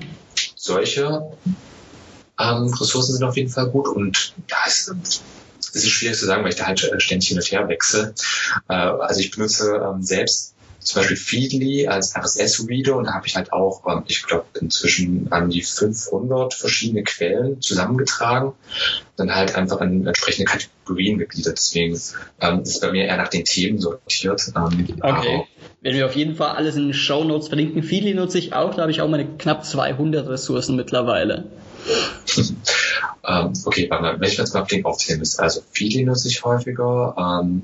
solche 0.54 1.32
ähm, 2.38 2.72
Ressourcen 2.72 3.14
sind 3.14 3.24
auf 3.24 3.37
jeden 3.37 3.51
Fall 3.51 3.68
gut 3.70 3.88
und 3.88 4.35
ja, 4.48 4.57
es, 4.66 4.92
es 5.61 5.85
ist 5.85 5.88
schwierig 5.88 6.18
zu 6.18 6.27
sagen, 6.27 6.42
weil 6.42 6.51
ich 6.51 6.57
da 6.57 6.66
halt 6.66 6.81
ständig 6.98 7.29
hin 7.29 7.38
und 7.38 7.51
her 7.51 7.68
wechsle. 7.68 8.14
Äh, 8.68 8.74
also 8.74 9.20
ich 9.20 9.31
benutze 9.31 9.83
ähm, 9.85 10.03
selbst 10.03 10.55
zum 10.81 11.03
Beispiel 11.03 11.16
Feedly 11.16 11.87
als 11.87 12.16
RSS-Reader 12.16 12.96
und 12.96 13.05
da 13.05 13.14
habe 13.14 13.27
ich 13.27 13.37
halt 13.37 13.53
auch, 13.53 13.83
ähm, 13.87 14.05
ich 14.07 14.22
glaube, 14.22 14.46
inzwischen 14.61 15.31
an 15.31 15.51
die 15.51 15.62
500 15.62 16.55
verschiedene 16.55 17.03
Quellen 17.03 17.61
zusammengetragen, 17.61 18.53
dann 19.16 19.35
halt 19.35 19.55
einfach 19.55 19.81
in 19.81 20.07
entsprechende 20.07 20.51
Kategorien 20.51 21.18
gegliedert. 21.18 21.59
Deswegen 21.59 22.01
ähm, 22.40 22.62
ist 22.62 22.81
bei 22.81 22.92
mir 22.92 23.05
eher 23.05 23.16
nach 23.16 23.29
den 23.29 23.44
Themen 23.44 23.79
sortiert. 23.79 24.53
Ähm, 24.57 24.87
okay. 25.03 25.44
Werden 25.83 25.96
wir 25.96 26.07
auf 26.07 26.16
jeden 26.16 26.37
Fall 26.37 26.57
alles 26.57 26.77
in 26.77 26.85
den 26.85 26.94
Show 26.94 27.24
Notes 27.24 27.48
verlinken. 27.48 27.83
Feedly 27.83 28.14
nutze 28.14 28.38
ich 28.38 28.53
auch, 28.53 28.74
da 28.74 28.83
habe 28.83 28.90
ich 28.90 29.01
auch 29.01 29.09
meine 29.09 29.27
knapp 29.27 29.64
200 29.64 30.29
Ressourcen 30.29 30.77
mittlerweile. 30.77 31.44
ähm, 33.27 33.53
okay, 33.64 33.87
warte 33.90 34.03
mal, 34.03 34.20
wenn 34.20 34.29
ich 34.29 34.37
jetzt 34.37 34.55
mal 34.55 34.62
auf 34.62 34.68
den 34.68 34.85
aufzählen 34.85 35.18
müsste. 35.18 35.42
Also 35.42 35.62
Feedly 35.72 36.05
nutze 36.05 36.29
ich 36.29 36.44
häufiger. 36.44 37.14
Ähm, 37.18 37.62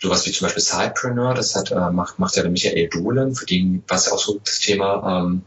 sowas 0.00 0.26
wie 0.26 0.32
zum 0.32 0.46
Beispiel 0.46 0.62
Sidepreneur, 0.62 1.34
das 1.34 1.54
hat, 1.54 1.70
äh, 1.70 1.90
macht, 1.90 2.18
macht 2.18 2.36
ja 2.36 2.42
der 2.42 2.50
Michael 2.50 2.88
Dohlen, 2.88 3.34
für 3.34 3.46
den 3.46 3.82
war 3.88 3.96
es 3.96 4.10
auch 4.10 4.18
so 4.18 4.40
das 4.44 4.60
Thema 4.60 5.24
ähm, 5.24 5.42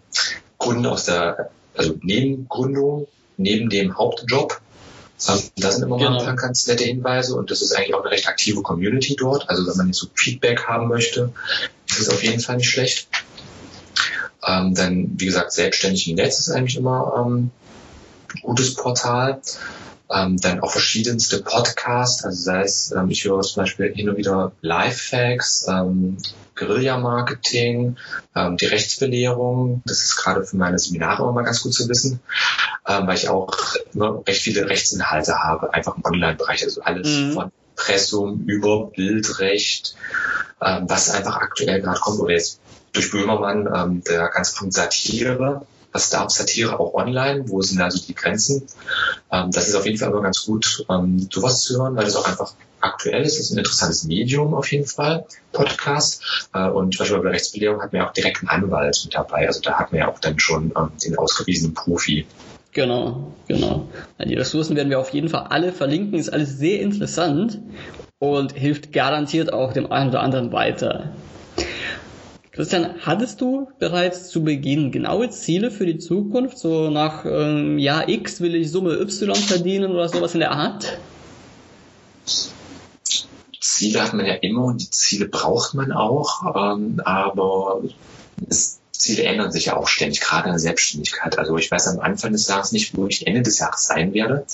Gründen 0.58 0.86
aus 0.86 1.06
der, 1.06 1.52
also 1.76 1.96
Nebengründung, 2.02 3.08
neben 3.38 3.70
dem 3.70 3.98
Hauptjob. 3.98 4.60
Ähm, 5.28 5.40
da 5.58 5.72
sind 5.72 5.84
immer 5.84 5.98
genau. 5.98 6.12
mal 6.12 6.16
ein 6.18 6.26
genau. 6.26 6.36
paar 6.36 6.48
ganz 6.48 6.66
nette 6.68 6.84
Hinweise 6.84 7.36
und 7.36 7.52
das 7.52 7.62
ist 7.62 7.74
eigentlich 7.74 7.94
auch 7.94 8.02
eine 8.02 8.12
recht 8.12 8.28
aktive 8.28 8.62
Community 8.62 9.16
dort. 9.16 9.50
Also 9.50 9.68
wenn 9.68 9.78
man 9.78 9.88
jetzt 9.88 10.00
so 10.00 10.08
Feedback 10.16 10.66
haben 10.66 10.88
möchte, 10.88 11.32
ist 11.90 12.00
es 12.00 12.10
auf 12.10 12.24
jeden 12.24 12.40
Fall 12.40 12.58
nicht 12.58 12.70
schlecht. 12.70 13.08
Ähm, 14.46 14.74
dann, 14.74 15.12
wie 15.18 15.26
gesagt, 15.26 15.52
selbstständig 15.52 16.08
im 16.10 16.16
Netz 16.16 16.40
ist 16.40 16.50
eigentlich 16.50 16.78
immer 16.78 17.14
ähm, 17.18 17.52
ein 18.36 18.42
gutes 18.42 18.76
Portal. 18.76 19.42
Ähm, 20.12 20.38
dann 20.38 20.60
auch 20.62 20.72
verschiedenste 20.72 21.44
Podcasts, 21.44 22.26
also 22.26 22.42
sei 22.42 22.64
es, 22.64 22.92
ähm, 22.92 23.12
ich 23.12 23.26
höre 23.26 23.42
zum 23.42 23.62
Beispiel 23.62 23.94
hin 23.94 24.10
und 24.10 24.18
wieder 24.18 24.54
Lifehacks, 24.62 25.68
ähm, 25.70 26.18
Guerilla-Marketing, 26.56 27.96
ähm, 28.36 28.58
die 28.58 28.66
Rechtsbelehrung. 28.66 29.84
Das 29.86 30.02
ist 30.02 30.18
gerade 30.18 30.44
für 30.44 30.58
meine 30.58 30.80
Seminare 30.80 31.22
immer 31.22 31.34
mal 31.34 31.44
ganz 31.44 31.62
gut 31.62 31.76
zu 31.76 31.88
wissen, 31.88 32.20
ähm, 32.88 33.06
weil 33.06 33.18
ich 33.18 33.30
auch 33.30 33.56
immer 33.94 34.24
recht 34.28 34.42
viele 34.42 34.68
Rechtsinhalte 34.68 35.44
habe, 35.44 35.74
einfach 35.76 35.96
im 35.96 36.04
Online-Bereich. 36.04 36.64
Also 36.64 36.82
alles 36.82 37.08
mhm. 37.08 37.34
von 37.34 37.52
Pressung 37.76 38.42
über 38.46 38.88
Bildrecht, 38.88 39.96
ähm, 40.62 40.86
was 40.88 41.12
einfach 41.12 41.38
aktuell 41.38 41.82
gerade 41.82 42.00
kommt 42.00 42.20
oder 42.20 42.34
jetzt 42.34 42.60
durch 42.94 43.12
Böhmermann, 43.12 43.70
ähm, 43.74 44.04
der 44.04 44.28
ganze 44.30 44.56
Punkt 44.56 44.74
Satire 44.74 45.66
was 45.92 46.10
darf 46.10 46.30
Satire 46.30 46.80
auch 46.80 46.94
online? 46.94 47.50
Wo 47.50 47.62
sind 47.62 47.82
also 47.82 48.04
die 48.06 48.14
Grenzen? 48.14 48.68
Ähm, 49.32 49.52
das 49.52 49.68
ist 49.68 49.76
auf 49.76 49.86
jeden 49.86 49.98
Fall 49.98 50.10
aber 50.10 50.22
ganz 50.22 50.46
gut, 50.46 50.86
ähm, 50.90 51.28
sowas 51.32 51.62
zu 51.62 51.82
hören, 51.82 51.96
weil 51.96 52.06
es 52.06 52.16
auch 52.16 52.28
einfach 52.28 52.54
aktuell 52.82 53.24
ist. 53.24 53.34
Es 53.34 53.46
ist 53.46 53.52
ein 53.52 53.58
interessantes 53.58 54.04
Medium 54.06 54.54
auf 54.54 54.72
jeden 54.72 54.86
Fall, 54.86 55.26
Podcast. 55.52 56.50
Äh, 56.54 56.70
und 56.70 56.94
zum 56.94 57.00
Beispiel 57.00 57.18
bei 57.18 57.24
der 57.24 57.34
Rechtsbelehrung 57.34 57.82
hat 57.82 57.92
man 57.92 58.04
ja 58.04 58.10
auch 58.10 58.14
direkt 58.14 58.40
einen 58.42 58.50
Anwalt 58.50 59.00
mit 59.04 59.16
dabei. 59.16 59.48
Also 59.48 59.62
da 59.62 59.80
hat 59.80 59.92
man 59.92 60.00
ja 60.02 60.08
auch 60.08 60.20
dann 60.20 60.40
schon 60.40 60.72
ähm, 60.78 60.92
den 61.04 61.18
ausgewiesenen 61.18 61.74
Profi. 61.74 62.26
Genau, 62.72 63.34
genau. 63.48 63.90
Die 64.24 64.36
Ressourcen 64.36 64.76
werden 64.76 64.92
wir 64.92 65.00
auf 65.00 65.10
jeden 65.10 65.28
Fall 65.28 65.48
alle 65.50 65.74
verlinken. 65.74 66.20
Ist 66.20 66.32
alles 66.32 66.60
sehr 66.60 66.82
interessant 66.82 67.60
und 68.20 68.52
hilft 68.52 68.94
garantiert 68.94 69.52
auch 69.52 69.74
dem 69.74 69.92
einen 69.92 70.12
oder 70.12 70.22
anderen 70.22 70.52
weiter. 70.52 71.12
Christian, 72.52 72.96
hattest 73.02 73.42
du 73.42 73.70
bereits 73.78 74.30
zu 74.30 74.44
Beginn 74.44 74.92
genaue 74.92 75.30
Ziele 75.30 75.70
für 75.70 75.86
die 75.86 76.00
Zukunft? 76.00 76.58
So 76.58 76.90
nach 76.90 77.26
ähm, 77.26 77.78
Jahr 77.78 78.10
X 78.10 78.42
will 78.42 78.56
ich 78.56 78.72
Summe 78.72 78.94
Y 79.00 79.36
verdienen 79.36 79.92
oder 79.92 80.10
sowas 80.10 80.34
in 80.34 80.40
der 80.40 80.52
Art? 80.52 80.98
Ziele 83.60 84.02
hat 84.02 84.14
man 84.14 84.26
ja 84.26 84.34
immer 84.34 84.66
und 84.66 84.82
die 84.82 84.90
Ziele 84.90 85.28
braucht 85.28 85.74
man 85.74 85.92
auch, 85.92 86.56
ähm, 86.56 87.02
aber 87.06 87.82
es, 88.50 88.80
Ziele 88.92 89.24
ändern 89.24 89.52
sich 89.52 89.66
ja 89.66 89.78
auch 89.78 89.88
ständig, 89.88 90.20
gerade 90.20 90.48
in 90.48 90.54
der 90.54 90.60
Selbstständigkeit. 90.60 91.38
Also 91.38 91.58
ich 91.58 91.72
weiß 91.72 91.88
am 91.88 92.00
Anfang 92.00 92.34
des 92.34 92.48
Jahres 92.48 92.72
nicht, 92.72 92.98
wo 92.98 93.08
ich 93.08 93.28
Ende 93.28 93.42
des 93.42 93.60
Jahres 93.60 93.86
sein 93.86 94.14
werde. 94.14 94.46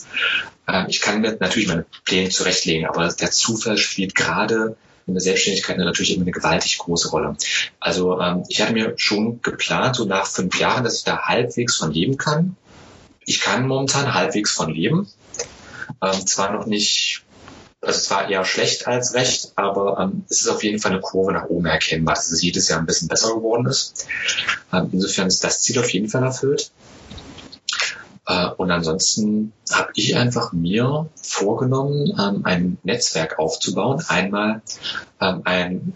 Ähm, 0.67 0.85
ich 0.89 1.01
kann 1.01 1.21
mir 1.21 1.37
natürlich 1.39 1.67
meine 1.67 1.85
Pläne 2.03 2.29
zurechtlegen, 2.29 2.85
aber 2.87 3.07
der 3.07 3.31
Zufall 3.31 3.77
spielt 3.77 4.15
gerade 4.15 4.75
in 5.07 5.13
der 5.13 5.21
Selbstständigkeit 5.21 5.77
natürlich 5.77 6.15
immer 6.15 6.23
eine 6.23 6.31
gewaltig 6.31 6.77
große 6.79 7.09
Rolle. 7.09 7.35
Also 7.79 8.19
ähm, 8.19 8.43
ich 8.49 8.61
hatte 8.61 8.73
mir 8.73 8.93
schon 8.97 9.41
geplant, 9.41 9.95
so 9.95 10.05
nach 10.05 10.25
fünf 10.25 10.59
Jahren, 10.59 10.83
dass 10.83 10.97
ich 10.97 11.03
da 11.03 11.23
halbwegs 11.23 11.75
von 11.75 11.91
leben 11.91 12.17
kann. 12.17 12.55
Ich 13.25 13.39
kann 13.39 13.67
momentan 13.67 14.13
halbwegs 14.13 14.51
von 14.51 14.71
leben. 14.71 15.07
Ähm, 16.01 16.25
zwar 16.27 16.51
noch 16.51 16.65
nicht, 16.65 17.23
also 17.81 17.99
zwar 17.99 18.29
eher 18.29 18.45
schlecht 18.45 18.87
als 18.87 19.13
recht, 19.13 19.51
aber 19.55 19.99
ähm, 19.99 20.25
es 20.29 20.41
ist 20.41 20.47
auf 20.47 20.63
jeden 20.63 20.79
Fall 20.79 20.91
eine 20.91 21.01
Kurve 21.01 21.33
nach 21.33 21.45
oben 21.45 21.67
erkennbar, 21.67 22.15
dass 22.15 22.31
es 22.31 22.41
jedes 22.41 22.67
Jahr 22.67 22.79
ein 22.79 22.85
bisschen 22.87 23.07
besser 23.07 23.35
geworden 23.35 23.67
ist. 23.67 24.07
Ähm, 24.73 24.89
insofern 24.91 25.27
ist 25.27 25.43
das 25.43 25.61
Ziel 25.61 25.79
auf 25.79 25.91
jeden 25.91 26.09
Fall 26.09 26.23
erfüllt. 26.23 26.71
Äh, 28.27 28.47
und 28.57 28.71
ansonsten 28.71 29.53
habe 29.71 29.91
ich 29.95 30.15
einfach 30.15 30.53
mir 30.53 31.09
vorgenommen, 31.21 32.13
ähm, 32.19 32.41
ein 32.45 32.77
Netzwerk 32.83 33.39
aufzubauen. 33.39 34.03
Einmal 34.07 34.61
ähm, 35.21 35.41
ein 35.45 35.93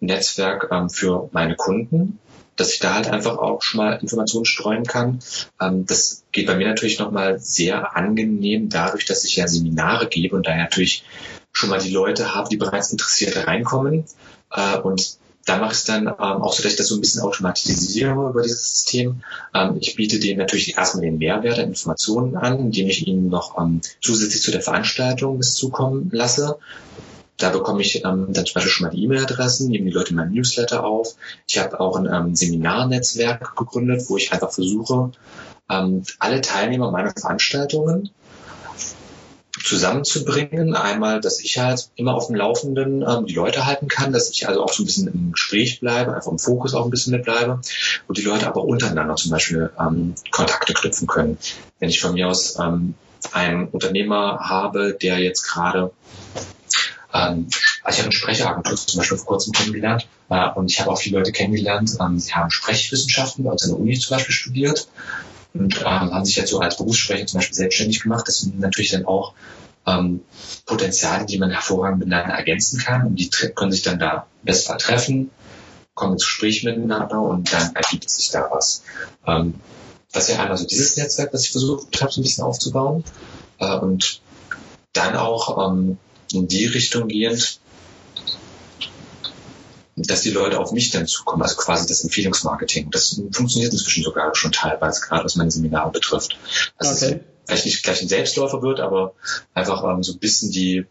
Netzwerk 0.00 0.68
ähm, 0.70 0.90
für 0.90 1.28
meine 1.32 1.56
Kunden, 1.56 2.18
dass 2.56 2.72
ich 2.72 2.80
da 2.80 2.94
halt 2.94 3.08
einfach 3.08 3.38
auch 3.38 3.62
schon 3.62 3.78
mal 3.78 3.98
Informationen 4.00 4.44
streuen 4.44 4.84
kann. 4.84 5.20
das 5.60 6.24
geht 6.32 6.48
bei 6.48 6.56
mir 6.56 6.66
natürlich 6.66 6.98
nochmal 6.98 7.38
sehr 7.38 7.96
angenehm 7.96 8.68
dadurch, 8.68 9.04
dass 9.04 9.24
ich 9.24 9.36
ja 9.36 9.46
Seminare 9.46 10.08
gebe 10.08 10.34
und 10.34 10.48
da 10.48 10.56
natürlich 10.56 11.04
schon 11.52 11.70
mal 11.70 11.80
die 11.80 11.92
Leute 11.92 12.34
habe, 12.34 12.48
die 12.48 12.56
bereits 12.56 12.90
Interessierte 12.90 13.46
reinkommen. 13.46 14.04
Äh, 14.50 14.78
und 14.78 15.18
da 15.48 15.58
mache 15.58 15.72
ich 15.72 15.78
es 15.78 15.84
dann 15.84 16.06
ähm, 16.06 16.14
auch 16.18 16.52
so, 16.52 16.62
dass 16.62 16.72
ich 16.72 16.78
das 16.78 16.88
so 16.88 16.94
ein 16.94 17.00
bisschen 17.00 17.22
automatisiere 17.22 18.12
über 18.12 18.42
dieses 18.42 18.74
System. 18.74 19.22
Ähm, 19.54 19.78
ich 19.80 19.96
biete 19.96 20.18
denen 20.18 20.38
natürlich 20.38 20.76
erstmal 20.76 21.04
den 21.04 21.18
Mehrwert 21.18 21.56
der 21.56 21.64
Informationen 21.64 22.36
an, 22.36 22.58
indem 22.58 22.88
ich 22.88 23.06
ihnen 23.06 23.28
noch 23.28 23.58
ähm, 23.58 23.80
zusätzlich 24.02 24.42
zu 24.42 24.50
der 24.50 24.60
Veranstaltung 24.60 25.38
das 25.38 25.54
zukommen 25.54 26.10
lasse. 26.12 26.58
Da 27.38 27.50
bekomme 27.50 27.80
ich 27.80 28.04
ähm, 28.04 28.26
dann 28.30 28.44
zum 28.44 28.54
Beispiel 28.54 28.72
schon 28.72 28.86
mal 28.86 28.90
die 28.90 29.02
E-Mail-Adressen, 29.04 29.68
nehmen 29.68 29.86
die 29.86 29.92
Leute 29.92 30.12
mein 30.12 30.32
Newsletter 30.32 30.84
auf. 30.84 31.14
Ich 31.46 31.58
habe 31.58 31.80
auch 31.80 31.96
ein 31.96 32.06
ähm, 32.12 32.34
Seminarnetzwerk 32.34 33.56
gegründet, 33.56 34.04
wo 34.08 34.16
ich 34.16 34.32
einfach 34.32 34.50
versuche, 34.50 35.12
ähm, 35.70 36.02
alle 36.18 36.40
Teilnehmer 36.40 36.90
meiner 36.90 37.12
Veranstaltungen 37.12 38.10
zusammenzubringen. 39.68 40.74
Einmal, 40.74 41.20
dass 41.20 41.40
ich 41.40 41.58
halt 41.58 41.90
immer 41.94 42.14
auf 42.14 42.26
dem 42.26 42.36
Laufenden 42.36 43.02
ähm, 43.02 43.26
die 43.26 43.34
Leute 43.34 43.66
halten 43.66 43.88
kann, 43.88 44.12
dass 44.12 44.30
ich 44.30 44.48
also 44.48 44.62
auch 44.62 44.72
so 44.72 44.82
ein 44.82 44.86
bisschen 44.86 45.08
im 45.08 45.32
Gespräch 45.32 45.80
bleibe, 45.80 46.14
einfach 46.14 46.30
im 46.32 46.38
Fokus 46.38 46.74
auch 46.74 46.84
ein 46.84 46.90
bisschen 46.90 47.12
mit 47.12 47.24
bleibe 47.24 47.60
und 48.06 48.18
die 48.18 48.22
Leute 48.22 48.46
aber 48.46 48.64
untereinander 48.64 49.16
zum 49.16 49.30
Beispiel 49.30 49.70
ähm, 49.78 50.14
Kontakte 50.30 50.72
knüpfen 50.72 51.06
können. 51.06 51.38
Wenn 51.78 51.90
ich 51.90 52.00
von 52.00 52.14
mir 52.14 52.28
aus 52.28 52.58
ähm, 52.58 52.94
einen 53.32 53.68
Unternehmer 53.68 54.40
habe, 54.40 54.96
der 55.00 55.18
jetzt 55.18 55.42
gerade 55.42 55.90
ähm, 57.12 57.48
also 57.82 57.96
ich 57.96 57.98
habe 57.98 58.04
eine 58.04 58.12
Sprecheragentur 58.12 58.76
zum 58.76 58.98
Beispiel 58.98 59.18
vor 59.18 59.26
kurzem 59.26 59.52
kennengelernt 59.52 60.06
äh, 60.30 60.48
und 60.54 60.70
ich 60.70 60.80
habe 60.80 60.90
auch 60.90 60.98
viele 60.98 61.18
Leute 61.18 61.32
kennengelernt, 61.32 61.92
ähm, 62.00 62.18
sie 62.18 62.32
haben 62.32 62.50
Sprechwissenschaften 62.50 63.44
bei 63.44 63.50
uns 63.50 63.64
an 63.64 63.70
der 63.70 63.78
Uni 63.78 63.98
zum 63.98 64.16
Beispiel 64.16 64.34
studiert 64.34 64.88
und 65.54 65.80
ähm, 65.80 65.84
haben 65.84 66.24
sich 66.24 66.44
so 66.46 66.60
als 66.60 66.76
Berufssprecher 66.76 67.26
zum 67.26 67.38
Beispiel 67.38 67.56
selbstständig 67.56 68.02
gemacht. 68.02 68.26
Das 68.28 68.40
sind 68.40 68.60
natürlich 68.60 68.90
dann 68.90 69.06
auch 69.06 69.34
ähm, 69.86 70.22
Potenziale, 70.66 71.26
die 71.26 71.38
man 71.38 71.50
hervorragend 71.50 72.00
miteinander 72.00 72.34
ergänzen 72.34 72.78
kann 72.78 73.06
und 73.06 73.16
die 73.16 73.30
können 73.30 73.72
sich 73.72 73.82
dann 73.82 73.98
da 73.98 74.26
besser 74.42 74.76
treffen, 74.76 75.30
kommen 75.94 76.12
ins 76.12 76.24
Gespräch 76.24 76.64
miteinander 76.64 77.20
und 77.20 77.52
dann 77.52 77.74
ergibt 77.74 78.10
sich 78.10 78.30
da 78.30 78.48
was. 78.50 78.82
Ähm, 79.26 79.54
das 80.12 80.28
wäre 80.28 80.40
einmal 80.40 80.56
so 80.56 80.66
dieses 80.66 80.96
Netzwerk, 80.96 81.32
das 81.32 81.44
ich 81.44 81.50
versucht 81.50 82.00
habe, 82.00 82.12
so 82.12 82.20
ein 82.20 82.24
bisschen 82.24 82.44
aufzubauen 82.44 83.04
äh, 83.58 83.76
und 83.78 84.20
dann 84.92 85.16
auch 85.16 85.70
ähm, 85.70 85.98
in 86.32 86.48
die 86.48 86.66
Richtung 86.66 87.08
gehend, 87.08 87.60
dass 90.02 90.22
die 90.22 90.30
Leute 90.30 90.58
auf 90.58 90.72
mich 90.72 90.90
dann 90.90 91.06
zukommen, 91.06 91.42
also 91.42 91.56
quasi 91.56 91.86
das 91.86 92.04
Empfehlungsmarketing. 92.04 92.90
Das 92.90 93.20
funktioniert 93.32 93.72
inzwischen 93.72 94.04
sogar 94.04 94.34
schon 94.34 94.52
teilweise, 94.52 95.00
gerade 95.00 95.24
was 95.24 95.36
meine 95.36 95.50
Seminare 95.50 95.90
betrifft. 95.90 96.38
Dass 96.78 97.02
okay. 97.02 97.20
vielleicht 97.46 97.64
nicht 97.66 97.82
gleich 97.82 98.02
ein 98.02 98.08
Selbstläufer 98.08 98.62
wird, 98.62 98.80
aber 98.80 99.14
einfach 99.54 99.84
ähm, 99.84 100.02
so 100.02 100.12
ein 100.12 100.18
bisschen 100.18 100.50
die 100.50 100.86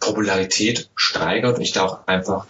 Popularität 0.00 0.90
steigert 0.94 1.56
und 1.56 1.62
ich 1.62 1.72
da 1.72 1.84
auch 1.84 2.06
einfach, 2.06 2.46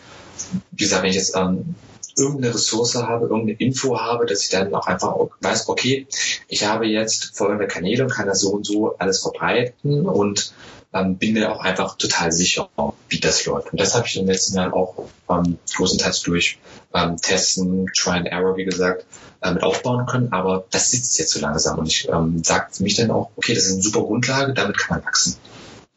wie 0.71 0.85
gesagt, 0.85 1.03
wenn 1.03 1.11
ich 1.11 1.17
jetzt 1.17 1.35
ähm, 1.37 1.75
irgendeine 2.19 2.55
Ressource 2.55 2.97
habe, 2.97 3.27
irgendeine 3.27 3.59
Info 3.59 3.99
habe, 3.99 4.27
dass 4.27 4.43
ich 4.43 4.51
dann 4.51 4.75
auch 4.75 4.87
einfach 4.87 5.15
weiß, 5.41 5.69
okay, 5.69 6.07
ich 6.49 6.67
habe 6.67 6.87
jetzt 6.87 7.37
folgende 7.37 7.67
Kanäle 7.67 8.05
und 8.05 8.11
kann 8.11 8.27
das 8.27 8.41
so 8.41 8.51
und 8.51 8.67
so 8.67 8.97
alles 8.99 9.21
verbreiten 9.21 10.07
und 10.07 10.53
ähm, 10.93 11.17
bin 11.17 11.35
mir 11.35 11.53
auch 11.53 11.61
einfach 11.61 11.97
total 11.97 12.33
sicher, 12.33 12.69
wie 13.09 13.21
das 13.21 13.45
läuft. 13.45 13.73
Und 13.73 13.81
das 13.81 13.95
habe 13.95 14.07
ich 14.07 14.17
in 14.17 14.23
den 14.23 14.33
letzten 14.33 14.57
Jahren 14.57 14.73
auch 14.73 14.95
ähm, 15.29 15.59
großenteils 15.75 16.23
durch 16.23 16.59
ähm, 16.95 17.17
Testen, 17.19 17.87
Try 17.95 18.19
and 18.19 18.27
Error, 18.27 18.57
wie 18.57 18.65
gesagt, 18.65 19.05
äh, 19.43 19.53
mit 19.53 19.63
aufbauen 19.63 20.07
können. 20.07 20.33
Aber 20.33 20.65
das 20.71 20.91
sitzt 20.91 21.19
jetzt 21.19 21.33
so 21.33 21.41
langsam 21.41 21.79
und 21.79 21.87
ich 21.87 22.09
ähm, 22.09 22.43
sage 22.43 22.69
für 22.73 22.83
mich 22.83 22.97
dann 22.97 23.11
auch, 23.11 23.31
okay, 23.37 23.55
das 23.55 23.67
ist 23.67 23.75
eine 23.75 23.83
super 23.83 24.01
Grundlage, 24.01 24.55
damit 24.55 24.79
kann 24.79 24.99
man 24.99 25.07
wachsen. 25.07 25.37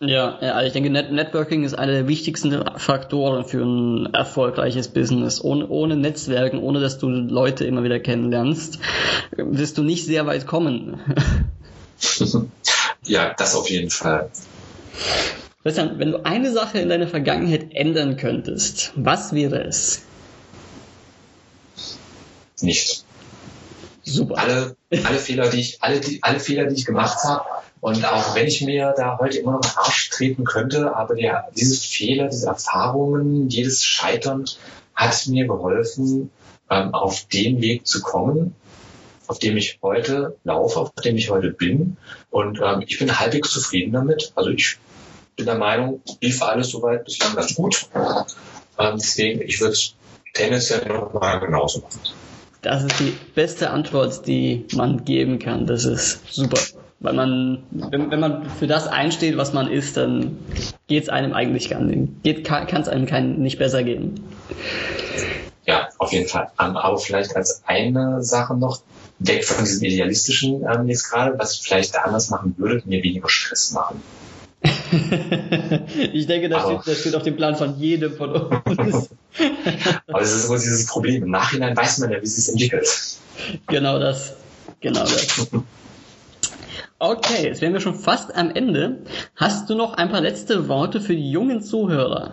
Ja, 0.04 0.38
also 0.40 0.66
ich 0.66 0.74
denke, 0.74 0.90
Net 0.90 1.12
Networking 1.12 1.64
ist 1.64 1.76
einer 1.76 1.92
der 1.92 2.08
wichtigsten 2.08 2.64
Faktoren 2.78 3.46
für 3.46 3.64
ein 3.64 4.12
erfolgreiches 4.16 4.88
Business. 4.88 5.44
Ohne, 5.44 5.68
ohne 5.68 5.96
Netzwerken, 5.96 6.58
ohne 6.58 6.80
dass 6.80 6.98
du 6.98 7.08
Leute 7.08 7.66
immer 7.66 7.84
wieder 7.84 8.00
kennenlernst, 8.00 8.80
wirst 9.38 9.78
du 9.78 9.84
nicht 9.84 10.06
sehr 10.06 10.26
weit 10.26 10.48
kommen. 10.48 11.00
ja, 13.04 13.36
das 13.36 13.56
auf 13.56 13.70
jeden 13.70 13.92
Fall. 13.92 14.32
Christian, 15.62 16.00
wenn 16.00 16.14
du 16.14 16.26
eine 16.26 16.52
Sache 16.52 16.80
in 16.80 16.90
deiner 16.90 17.08
Vergangenheit 17.08 17.72
ändern 17.72 18.18
könntest, 18.18 18.94
was 18.96 19.34
wäre 19.34 19.64
es? 19.64 20.02
Nichts. 22.60 23.06
Super. 24.04 24.40
Alle, 24.40 24.76
alle 24.90 25.20
Fehler, 25.20 25.48
die 25.52 25.60
ich, 25.60 25.78
alle, 25.84 26.00
die, 26.00 26.24
alle 26.24 26.40
Fehler, 26.40 26.66
die 26.66 26.74
ich 26.74 26.86
gemacht 26.86 27.20
habe, 27.24 27.46
und 27.82 28.06
auch 28.06 28.36
wenn 28.36 28.48
ich 28.48 28.62
mir 28.62 28.94
da 28.96 29.17
heute 29.20 29.39
immer 29.39 29.54
noch 29.54 29.78
Arsch 29.78 30.12
treten 30.12 30.44
könnte, 30.44 30.96
aber 30.96 31.15
der, 31.15 31.50
diese 31.56 31.76
Fehler, 31.82 32.28
diese 32.30 32.48
Erfahrungen, 32.48 33.50
jedes 33.50 33.84
Scheitern 33.84 34.46
hat 34.94 35.26
mir 35.28 35.48
geholfen, 35.48 36.30
ähm, 36.70 36.94
auf 36.94 37.26
den 37.26 37.60
Weg 37.60 37.88
zu 37.88 38.02
kommen, 38.02 38.56
auf 39.26 39.39
dem 39.39 39.58
ich 39.58 39.80
heute 39.82 40.38
laufe, 40.44 40.80
auf 40.80 40.91
dem 40.91 41.17
ich 41.17 41.32
heute 41.32 41.50
bin. 41.50 41.98
Und 42.30 42.62
ähm, 42.63 42.84
ich 42.86 43.00
bin 43.00 43.20
halbwegs 43.20 43.50
zufrieden 43.50 43.94
damit. 43.94 44.32
Also 44.36 44.52
ich 44.52 44.78
bin 45.36 45.48
der 45.48 45.58
Meinung, 45.58 46.02
lief 46.22 46.44
alles 46.44 46.70
soweit 46.70 47.06
bislang 47.06 47.36
ganz 47.36 47.56
gut. 47.56 47.88
Ähm, 48.78 48.98
deswegen, 48.98 49.41
ich 49.41 49.60
würde 49.60 49.74
es 49.74 49.96
tendenziell 50.34 50.88
nochmal 50.88 51.39
genauso 51.39 51.80
machen. 51.80 52.00
Das 52.62 52.84
ist 52.84 53.00
die 53.00 53.17
beste 53.34 53.72
Antwort, 53.72 54.28
die 54.28 54.67
man 54.76 55.04
geben 55.04 55.39
kann. 55.39 55.65
Das 55.65 55.86
ist 55.86 56.32
super. 56.32 56.60
Weil 57.02 57.14
man, 57.14 57.64
wenn, 57.72 58.12
wenn 58.12 58.20
man 58.20 58.48
für 58.50 58.68
das 58.68 58.88
einsteht, 58.88 59.36
was 59.36 59.54
man 59.54 59.70
ist, 59.70 59.98
dann 59.98 60.38
geht 60.88 61.04
es 61.04 61.10
einem 61.10 61.34
eigentlich 61.34 61.70
gar 61.70 61.82
nicht, 61.82 62.46
kann 62.46 62.82
es 62.82 62.88
einem 62.88 63.08
kein, 63.08 63.40
nicht 63.40 63.58
besser 63.58 63.84
gehen. 63.84 64.24
Ja, 65.66 65.90
auf 65.98 66.14
jeden 66.14 66.28
Fall. 66.28 66.52
Um, 66.60 66.78
aber 66.78 67.00
vielleicht 67.00 67.36
als 67.36 67.64
eine 67.66 68.24
Sache 68.24 68.56
noch, 68.56 68.82
weg 69.24 69.46
von 69.46 69.66
diesem 69.66 69.84
Idealistischen 69.84 70.64
ähm, 70.64 70.88
jetzt 70.88 71.10
gerade, 71.10 71.38
was 71.38 71.54
ich 71.54 71.62
vielleicht 71.62 71.96
anders 71.98 72.30
machen 72.30 72.56
würde, 72.58 72.82
mir 72.86 73.04
weniger 73.04 73.30
Stress 73.30 73.72
machen. 73.72 74.02
ich 76.14 76.28
denke, 76.28 76.50
das, 76.50 76.64
steht, 76.64 76.80
das 76.86 77.00
steht 77.00 77.16
auf 77.16 77.24
dem 77.24 77.36
Plan 77.36 77.56
von 77.56 77.80
jedem 77.80 78.16
von 78.16 78.32
uns. 78.32 79.10
aber 80.08 80.20
das 80.20 80.32
ist 80.32 80.48
so 80.48 80.54
dieses 80.54 80.86
Problem. 80.86 81.24
Im 81.24 81.32
Nachhinein 81.32 81.76
weiß 81.76 82.00
man 82.00 82.12
ja, 82.12 82.22
wie 82.22 82.26
es 82.26 82.36
sich 82.36 82.50
entwickelt. 82.50 82.88
Genau 83.68 84.00
das. 84.00 84.36
Genau 84.82 85.02
das. 85.02 85.48
Okay, 87.04 87.48
jetzt 87.48 87.62
wären 87.62 87.74
wir 87.74 87.80
schon 87.80 87.96
fast 87.96 88.36
am 88.36 88.52
Ende. 88.52 89.00
Hast 89.36 89.68
du 89.72 89.76
noch 89.76 89.96
ein 89.96 90.12
paar 90.12 90.22
letzte 90.22 90.68
Worte 90.68 91.02
für 91.02 91.16
die 91.16 91.32
jungen 91.32 91.64
Zuhörer? 91.64 92.32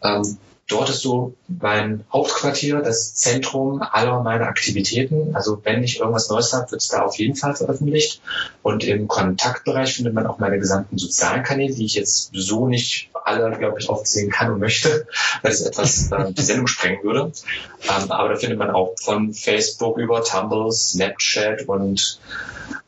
Ähm, 0.03 0.39
dort 0.69 0.91
ist 0.91 1.01
so 1.01 1.35
mein 1.49 2.05
Hauptquartier, 2.13 2.83
das 2.83 3.17
Zentrum 3.17 3.83
aller 3.83 4.23
meiner 4.23 4.47
Aktivitäten. 4.47 5.35
Also 5.35 5.61
wenn 5.65 5.83
ich 5.83 5.99
irgendwas 5.99 6.31
Neues 6.31 6.53
habe, 6.53 6.71
wird 6.71 6.83
es 6.83 6.89
da 6.89 7.03
auf 7.03 7.19
jeden 7.19 7.35
Fall 7.35 7.57
veröffentlicht. 7.57 8.21
Und 8.63 8.85
im 8.85 9.09
Kontaktbereich 9.09 9.97
findet 9.97 10.15
man 10.15 10.29
auch 10.29 10.39
meine 10.39 10.61
gesamten 10.61 10.97
sozialen 10.97 11.43
Kanäle, 11.43 11.75
die 11.75 11.87
ich 11.87 11.95
jetzt 11.95 12.31
so 12.33 12.69
nicht 12.69 13.11
alle, 13.25 13.51
glaube 13.59 13.81
ich, 13.81 13.89
aufzählen 13.89 14.31
kann 14.31 14.53
und 14.53 14.61
möchte, 14.61 15.09
weil 15.43 15.51
es 15.51 15.63
etwas 15.63 16.13
äh, 16.13 16.33
die 16.33 16.43
Sendung 16.43 16.69
sprengen 16.69 17.03
würde. 17.03 17.33
Ähm, 17.83 18.13
aber 18.13 18.29
da 18.29 18.37
findet 18.37 18.59
man 18.59 18.71
auch 18.71 18.95
von 19.03 19.35
Facebook 19.35 19.99
über 19.99 20.23
Tumblr, 20.23 20.71
Snapchat 20.71 21.67
und 21.67 22.21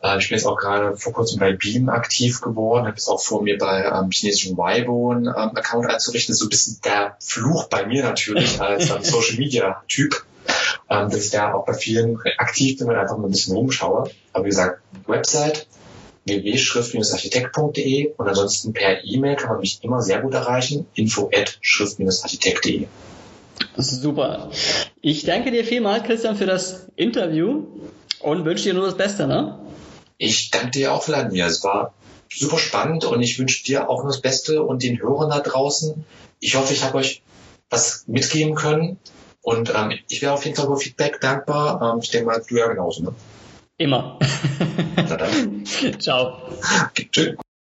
äh, 0.03 0.19
ich 0.19 0.29
bin 0.29 0.39
jetzt 0.39 0.47
auch 0.47 0.57
gerade 0.57 0.97
vor 0.97 1.13
kurzem 1.13 1.39
bei 1.39 1.53
Beam 1.53 1.89
aktiv 1.89 2.41
geworden, 2.41 2.87
habe 2.87 2.97
jetzt 2.97 3.09
auch 3.09 3.21
vor 3.21 3.43
mir 3.43 3.59
bei 3.59 3.85
ähm, 3.85 4.11
chinesischen 4.11 4.57
Weibo 4.57 5.13
einen 5.13 5.27
ähm, 5.27 5.35
Account 5.35 5.89
einzurichten. 5.91 6.33
Das 6.33 6.37
ist 6.37 6.41
so 6.41 6.47
ein 6.47 6.51
bisschen 6.51 6.81
der 6.85 7.17
Fluch 7.21 7.69
bei 7.69 7.87
mir 7.87 8.03
natürlich 8.03 8.61
als 8.61 8.91
ähm, 8.91 9.03
Social 9.03 9.37
Media 9.39 9.83
Typ. 9.89 10.25
ähm, 10.89 11.11
dass 11.11 11.25
ich 11.25 11.31
da 11.31 11.55
auch 11.55 11.67
bei 11.67 11.75
vielen 11.75 12.19
aktiv 12.39 12.79
bin 12.79 12.89
und 12.89 12.97
einfach 12.97 13.17
mal 13.17 13.27
ein 13.27 13.33
bisschen 13.33 13.57
rumschaue. 13.57 14.11
Aber 14.33 14.45
wie 14.45 14.51
gesagt, 14.51 14.81
Website 15.07 15.67
www.schrift-architekt.de 16.27 18.15
und 18.17 18.29
ansonsten 18.29 18.73
per 18.73 19.05
E-Mail 19.05 19.37
kann 19.37 19.51
man 19.51 19.61
mich 19.61 19.79
immer 19.83 20.03
sehr 20.03 20.21
gut 20.21 20.35
erreichen, 20.35 20.87
info 20.95 21.31
at 21.33 21.59
schrift-architekt.de. 21.61 22.87
Super. 23.77 24.51
Ich 25.01 25.25
danke 25.25 25.51
dir 25.51 25.65
vielmals, 25.65 26.05
Christian, 26.05 26.37
für 26.37 26.47
das 26.47 26.89
Interview 26.97 27.65
und 28.21 28.45
wünsche 28.45 28.65
dir 28.65 28.75
nur 28.75 28.87
das 28.87 28.97
Beste, 28.97 29.27
ne? 29.27 29.59
Ich 30.19 30.51
danke 30.51 30.71
dir 30.71 30.93
auch, 30.93 31.03
Vladimir. 31.03 31.47
Es 31.47 31.63
war 31.65 31.95
super 32.33 32.59
spannend 32.59 33.05
und 33.05 33.23
ich 33.23 33.39
wünsche 33.39 33.65
dir 33.65 33.89
auch 33.89 34.03
nur 34.03 34.13
das 34.13 34.21
Beste 34.21 34.63
und 34.63 34.83
den 34.83 35.01
Hörern 35.01 35.31
da 35.31 35.41
draußen. 35.41 36.05
Ich 36.41 36.57
hoffe, 36.57 36.73
ich 36.73 36.83
habe 36.83 36.99
euch 36.99 37.23
was 37.71 38.05
mitgeben 38.07 38.55
können 38.55 38.99
und 39.43 39.73
ähm, 39.75 39.93
ich 40.09 40.23
wäre 40.23 40.33
auf 40.33 40.45
jeden 40.45 40.57
Fall 40.57 40.67
über 40.67 40.77
Feedback 40.77 41.21
dankbar. 41.21 41.95
Ähm, 41.95 42.01
ich 42.03 42.11
denke 42.11 42.27
mal, 42.27 42.43
du 42.49 42.57
ja 42.57 42.67
genauso. 42.69 43.03
Ne? 43.03 43.15
Immer. 43.79 44.19
Ciao. 45.99 46.37
Tschüss. 46.95 47.37